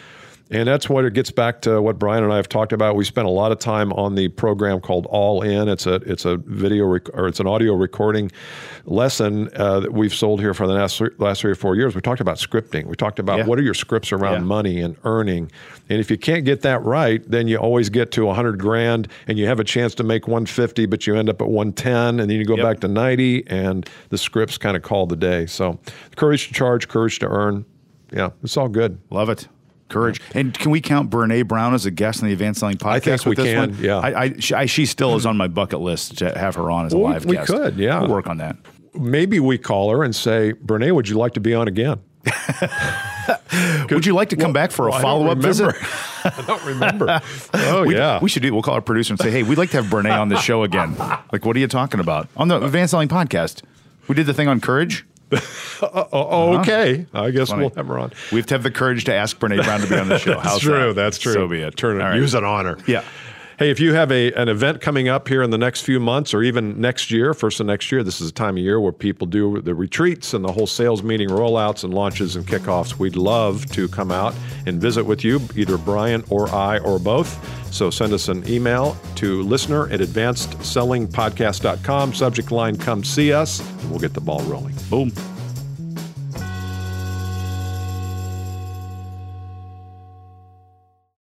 And 0.51 0.67
that's 0.67 0.88
what 0.88 1.05
it 1.05 1.13
gets 1.13 1.31
back 1.31 1.62
to 1.62 1.81
what 1.81 1.97
Bryan 1.97 2.23
and 2.23 2.31
I 2.31 2.36
have 2.36 2.47
talked 2.47 2.71
about. 2.71 2.95
We 2.95 3.03
spent 3.03 3.25
a 3.25 3.31
lot 3.31 3.51
of 3.51 3.58
time 3.58 3.91
on 3.93 4.13
the 4.13 4.27
program 4.27 4.79
called 4.79 5.08
All 5.08 5.41
In. 5.41 5.67
It's 5.67 5.88
a 5.88 5.95
it's 5.95 6.23
a 6.23 6.38
video 6.38 6.86
rec- 6.86 7.10
or 7.15 7.27
it's 7.27 7.39
an 7.39 7.47
audio 7.47 7.73
recording 7.73 8.31
lesson 8.86 9.49
uh, 9.55 9.79
that 9.79 9.91
we've 9.93 10.13
sold 10.13 10.39
here 10.39 10.53
for 10.53 10.67
the 10.67 10.73
last 10.73 10.97
three, 10.97 11.10
last 11.17 11.41
three 11.41 11.51
or 11.51 11.55
four 11.55 11.75
years. 11.75 11.95
We 11.95 12.01
talked 12.01 12.21
about 12.21 12.38
scripting. 12.38 12.86
We 12.86 12.95
talked 12.95 13.17
about 13.17 13.39
Yeah. 13.39 13.45
what 13.47 13.58
are 13.58 13.63
your 13.63 13.73
scripts 13.73 14.12
around 14.12 14.34
Yeah. 14.34 14.39
money 14.41 14.81
and 14.81 14.95
earning. 15.03 15.51
And 15.89 15.99
if 15.99 16.12
you 16.12 16.17
can't 16.17 16.45
get 16.45 16.62
that 16.62 16.84
right, 16.84 17.23
then 17.29 17.47
you 17.47 17.58
always 17.58 17.89
get 17.89 18.12
to 18.12 18.27
100 18.27 18.60
grand 18.60 19.08
and 19.27 19.39
you 19.39 19.47
have 19.47 19.60
a 19.60 19.63
chance 19.63 19.95
to 19.95 20.03
make 20.03 20.27
150, 20.27 20.86
but 20.86 21.08
you 21.08 21.15
end 21.15 21.27
up 21.29 21.41
at 21.41 21.47
110 21.49 22.19
and 22.19 22.29
then 22.29 22.38
you 22.38 22.45
go 22.45 22.55
Yep. 22.55 22.63
back 22.63 22.79
to 22.81 22.88
90 22.88 23.43
and 23.47 23.89
the 24.10 24.17
scripts 24.19 24.60
kind 24.60 24.77
of 24.77 24.84
call 24.84 25.08
the 25.08 25.15
day. 25.15 25.47
So 25.47 25.79
courage 26.15 26.47
to 26.49 26.53
charge, 26.53 26.88
courage 26.88 27.17
to 27.19 27.27
earn. 27.27 27.65
Yeah, 28.12 28.29
it's 28.43 28.58
all 28.58 28.69
good. 28.69 28.99
Love 29.10 29.29
it. 29.29 29.47
Courage. 29.89 30.19
And 30.34 30.54
can 30.54 30.71
we 30.71 30.82
count 30.82 31.10
Brene 31.12 31.48
Brown 31.48 31.74
as 31.76 31.86
a 31.86 31.91
guest 31.91 32.21
on 32.24 32.28
the 32.28 32.34
Advanced 32.34 32.60
Selling 32.60 32.78
podcast? 32.78 32.89
I 32.91 33.00
think 33.00 33.26
with 33.26 33.38
we 33.38 33.43
this 33.43 33.54
can, 33.54 33.69
one? 33.71 33.84
yeah. 33.84 33.98
I, 34.00 34.21
I, 34.24 34.34
she, 34.39 34.54
I, 34.56 34.65
she 34.65 34.86
still 34.86 35.15
is 35.15 35.26
on 35.26 35.38
my 35.38 35.48
bucket 35.48 35.80
list 35.80 36.17
to 36.19 36.36
have 36.38 36.56
her 36.56 36.71
on 36.71 36.88
as 36.88 36.93
a 36.93 36.98
Well, 36.98 37.12
live 37.13 37.26
we 37.26 37.36
guest. 37.36 37.50
We 37.52 37.58
could, 37.58 37.78
yeah. 37.78 38.00
We'll 38.02 38.10
work 38.10 38.28
on 38.28 38.38
that. 38.38 38.58
Maybe 38.95 39.39
we 39.39 39.58
call 39.58 39.91
her 39.91 40.04
and 40.04 40.15
say, 40.15 40.54
Brene, 40.54 40.91
would 40.95 41.08
you 41.08 41.17
like 41.17 41.34
to 41.34 41.39
be 41.39 41.54
on 41.54 41.67
again? 41.67 42.00
Would 43.89 44.06
you 44.06 44.13
like 44.13 44.30
to 44.30 44.36
come 44.36 44.52
back 44.54 44.71
for 44.71 44.88
a 44.88 44.91
Well, 44.91 45.00
follow 45.02 45.28
up 45.28 45.38
visit? 45.38 45.74
I 46.24 46.43
don't 46.48 46.63
remember. 46.65 47.21
oh, 47.54 47.84
We, 47.88 47.95
yeah. 47.95 48.19
we 48.21 48.30
should 48.30 48.41
do. 48.41 48.52
We'll 48.54 48.63
call 48.63 48.74
our 48.74 48.82
producer 48.82 49.13
and 49.13 49.19
say, 49.19 49.30
"Hey, 49.32 49.43
we'd 49.43 49.58
like 49.58 49.69
to 49.71 49.82
have 49.82 49.91
Brene 49.91 50.12
on 50.19 50.30
the 50.30 50.38
show 50.38 50.63
again." 50.63 50.95
Like, 51.32 51.45
what 51.45 51.56
are 51.56 51.60
you 51.60 51.67
talking 51.67 52.00
about 52.00 52.28
on 52.36 52.48
the 52.48 52.62
Advanced 52.63 52.91
Selling 52.91 53.08
podcast? 53.08 53.62
We 54.08 54.15
did 54.15 54.26
the 54.26 54.34
thing 54.34 54.48
on 54.48 54.60
courage. 54.60 55.06
Oh, 55.81 56.57
okay. 56.59 57.05
I 57.13 57.31
guess 57.31 57.49
Funny. 57.49 57.61
we'll 57.63 57.75
have 57.75 57.88
her 57.88 57.99
on. 57.99 58.11
We 58.31 58.38
have 58.38 58.45
to 58.47 58.53
have 58.53 58.63
the 58.63 58.71
courage 58.71 59.03
to 59.05 59.13
ask 59.13 59.38
Brene 59.39 59.63
Brown 59.63 59.81
to 59.81 59.88
be 59.88 59.95
on 59.95 60.07
the 60.07 60.17
show. 60.17 60.33
That's 60.35 60.47
How's 60.47 60.61
true. 60.61 60.88
that? 60.88 60.93
That's 60.93 61.17
true. 61.17 61.33
So 61.33 61.47
be 61.47 61.61
it. 61.61 61.75
Turn 61.75 61.99
it. 61.99 62.03
Right. 62.03 62.15
Use 62.15 62.33
an 62.33 62.43
honor. 62.43 62.77
Yeah. 62.88 63.03
Hey, 63.57 63.71
if 63.71 63.79
you 63.79 63.93
have 63.93 64.11
a 64.11 64.33
an 64.33 64.49
event 64.49 64.81
coming 64.81 65.07
up 65.07 65.29
here 65.29 65.41
in 65.41 65.49
the 65.49 65.57
next 65.57 65.81
few 65.81 65.97
months 65.99 66.33
or 66.33 66.43
even 66.43 66.79
next 66.81 67.09
year, 67.09 67.33
first 67.33 67.61
of 67.61 67.65
next 67.65 67.89
year, 67.89 68.03
this 68.03 68.19
is 68.19 68.29
a 68.29 68.33
time 68.33 68.57
of 68.57 68.63
year 68.63 68.81
where 68.81 68.91
people 68.91 69.25
do 69.27 69.61
the 69.61 69.73
retreats 69.73 70.33
and 70.33 70.43
the 70.43 70.51
whole 70.51 70.67
sales 70.67 71.03
meeting 71.03 71.29
rollouts 71.29 71.85
and 71.85 71.93
launches 71.93 72.35
and 72.35 72.45
kickoffs. 72.45 72.99
We'd 72.99 73.15
love 73.15 73.65
to 73.67 73.88
come 73.88 74.11
out 74.11 74.35
and 74.65 74.81
visit 74.81 75.05
with 75.05 75.23
you, 75.23 75.39
either 75.55 75.77
Bryan 75.77 76.25
or 76.29 76.49
I 76.53 76.79
or 76.79 76.99
both. 76.99 77.39
So 77.75 77.89
send 77.89 78.13
us 78.13 78.29
an 78.29 78.49
email 78.49 78.95
to 79.15 79.43
listener 79.43 79.89
at 79.89 79.99
advancedsellingpodcast.com. 79.99 82.13
Subject 82.13 82.49
line, 82.49 82.77
come 82.77 83.03
see 83.03 83.33
us, 83.33 83.59
and 83.59 83.89
we'll 83.89 83.99
get 83.99 84.13
the 84.13 84.21
ball 84.21 84.39
rolling. 84.43 84.75
Boom. 84.89 85.11